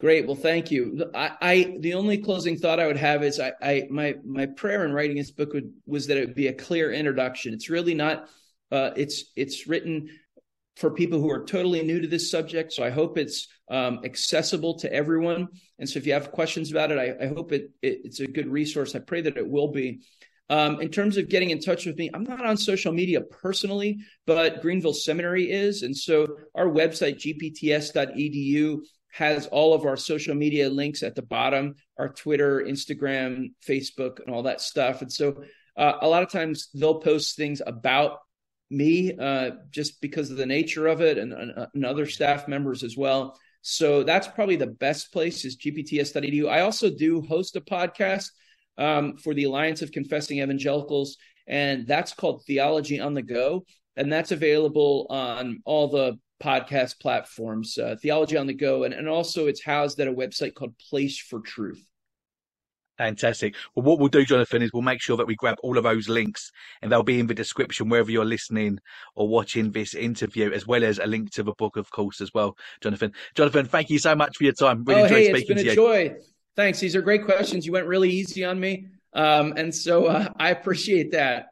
Great. 0.00 0.28
Well, 0.28 0.36
thank 0.36 0.70
you. 0.70 1.10
I, 1.12 1.32
I, 1.40 1.76
the 1.80 1.94
only 1.94 2.18
closing 2.18 2.56
thought 2.56 2.78
I 2.78 2.86
would 2.86 2.96
have 2.96 3.24
is 3.24 3.40
I, 3.40 3.50
I 3.60 3.88
my 3.90 4.14
my 4.24 4.46
prayer 4.46 4.84
in 4.84 4.92
writing 4.92 5.16
this 5.16 5.32
book 5.32 5.52
would, 5.54 5.72
was 5.86 6.06
that 6.06 6.16
it 6.16 6.24
would 6.24 6.36
be 6.36 6.46
a 6.46 6.52
clear 6.52 6.92
introduction. 6.92 7.52
It's 7.52 7.68
really 7.68 7.94
not 7.94 8.28
uh, 8.70 8.90
it's 8.94 9.32
it's 9.34 9.66
written 9.66 10.10
for 10.78 10.92
people 10.92 11.20
who 11.20 11.30
are 11.30 11.44
totally 11.44 11.82
new 11.82 12.00
to 12.00 12.06
this 12.06 12.30
subject, 12.30 12.72
so 12.72 12.84
I 12.84 12.90
hope 12.90 13.18
it's 13.18 13.48
um, 13.70 14.00
accessible 14.04 14.78
to 14.78 14.92
everyone. 14.92 15.48
And 15.78 15.88
so, 15.88 15.98
if 15.98 16.06
you 16.06 16.12
have 16.12 16.30
questions 16.30 16.70
about 16.70 16.92
it, 16.92 16.98
I, 16.98 17.24
I 17.24 17.28
hope 17.28 17.52
it, 17.52 17.70
it, 17.82 18.00
it's 18.04 18.20
a 18.20 18.26
good 18.26 18.48
resource. 18.48 18.94
I 18.94 19.00
pray 19.00 19.20
that 19.22 19.36
it 19.36 19.48
will 19.48 19.68
be. 19.68 20.00
Um, 20.50 20.80
in 20.80 20.88
terms 20.88 21.18
of 21.18 21.28
getting 21.28 21.50
in 21.50 21.60
touch 21.60 21.84
with 21.84 21.98
me, 21.98 22.08
I'm 22.14 22.22
not 22.22 22.46
on 22.46 22.56
social 22.56 22.90
media 22.90 23.20
personally, 23.20 23.98
but 24.26 24.62
Greenville 24.62 24.94
Seminary 24.94 25.50
is, 25.50 25.82
and 25.82 25.94
so 25.94 26.38
our 26.54 26.66
website 26.66 27.16
gpts.edu 27.16 28.78
has 29.10 29.46
all 29.48 29.74
of 29.74 29.84
our 29.84 29.96
social 29.96 30.34
media 30.34 30.68
links 30.68 31.02
at 31.02 31.14
the 31.14 31.22
bottom 31.22 31.74
our 31.98 32.10
twitter 32.10 32.60
instagram 32.60 33.52
facebook 33.66 34.20
and 34.20 34.34
all 34.34 34.42
that 34.42 34.60
stuff 34.60 35.00
and 35.00 35.10
so 35.10 35.42
uh, 35.78 35.94
a 36.02 36.08
lot 36.08 36.22
of 36.22 36.30
times 36.30 36.68
they'll 36.74 37.00
post 37.00 37.36
things 37.36 37.62
about 37.66 38.18
me 38.70 39.16
uh, 39.16 39.50
just 39.70 40.00
because 40.00 40.30
of 40.30 40.36
the 40.36 40.46
nature 40.46 40.86
of 40.86 41.00
it 41.00 41.18
and, 41.18 41.32
and, 41.32 41.84
other 41.84 42.06
staff 42.06 42.48
members 42.48 42.82
as 42.82 42.96
well. 42.96 43.38
So 43.62 44.02
that's 44.02 44.28
probably 44.28 44.56
the 44.56 44.66
best 44.66 45.12
place 45.12 45.44
is 45.44 45.56
gpts.edu. 45.56 46.48
I 46.48 46.60
also 46.60 46.90
do 46.90 47.22
host 47.22 47.56
a 47.56 47.60
podcast 47.60 48.30
um, 48.76 49.16
for 49.16 49.34
the 49.34 49.44
Alliance 49.44 49.82
of 49.82 49.90
Confessing 49.90 50.40
Evangelicals, 50.40 51.16
and 51.46 51.86
that's 51.86 52.12
called 52.12 52.44
Theology 52.46 53.00
on 53.00 53.14
the 53.14 53.22
Go. 53.22 53.64
And 53.96 54.12
that's 54.12 54.30
available 54.30 55.06
on 55.10 55.60
all 55.64 55.88
the 55.88 56.18
podcast 56.40 57.00
platforms, 57.00 57.76
uh, 57.78 57.96
Theology 58.00 58.36
on 58.36 58.46
the 58.46 58.54
Go. 58.54 58.84
And, 58.84 58.94
and 58.94 59.08
also 59.08 59.48
it's 59.48 59.64
housed 59.64 59.98
at 59.98 60.06
a 60.06 60.12
website 60.12 60.54
called 60.54 60.78
Place 60.78 61.18
for 61.18 61.40
Truth. 61.40 61.84
Fantastic. 62.98 63.54
Well, 63.74 63.84
what 63.84 64.00
we'll 64.00 64.08
do, 64.08 64.24
Jonathan, 64.24 64.60
is 64.60 64.72
we'll 64.72 64.82
make 64.82 65.00
sure 65.00 65.16
that 65.16 65.26
we 65.26 65.36
grab 65.36 65.56
all 65.62 65.78
of 65.78 65.84
those 65.84 66.08
links 66.08 66.50
and 66.82 66.90
they'll 66.90 67.04
be 67.04 67.20
in 67.20 67.28
the 67.28 67.34
description 67.34 67.88
wherever 67.88 68.10
you're 68.10 68.24
listening 68.24 68.80
or 69.14 69.28
watching 69.28 69.70
this 69.70 69.94
interview, 69.94 70.50
as 70.52 70.66
well 70.66 70.82
as 70.82 70.98
a 70.98 71.06
link 71.06 71.30
to 71.32 71.44
the 71.44 71.54
book, 71.54 71.76
of 71.76 71.90
course, 71.90 72.20
as 72.20 72.34
well, 72.34 72.56
Jonathan. 72.80 73.12
Jonathan, 73.36 73.66
thank 73.66 73.88
you 73.88 74.00
so 74.00 74.16
much 74.16 74.36
for 74.36 74.44
your 74.44 74.52
time. 74.52 74.84
Really 74.84 75.02
oh, 75.02 75.04
enjoyed 75.04 75.18
hey, 75.18 75.28
speaking 75.30 75.56
it's 75.58 75.62
been 75.62 75.72
a 75.72 75.74
joy. 75.74 76.16
Thanks. 76.56 76.80
These 76.80 76.96
are 76.96 77.02
great 77.02 77.24
questions. 77.24 77.64
You 77.64 77.72
went 77.72 77.86
really 77.86 78.10
easy 78.10 78.44
on 78.44 78.58
me. 78.58 78.86
Um, 79.12 79.54
and 79.56 79.72
so 79.72 80.06
uh, 80.06 80.28
I 80.38 80.50
appreciate 80.50 81.12
that. 81.12 81.46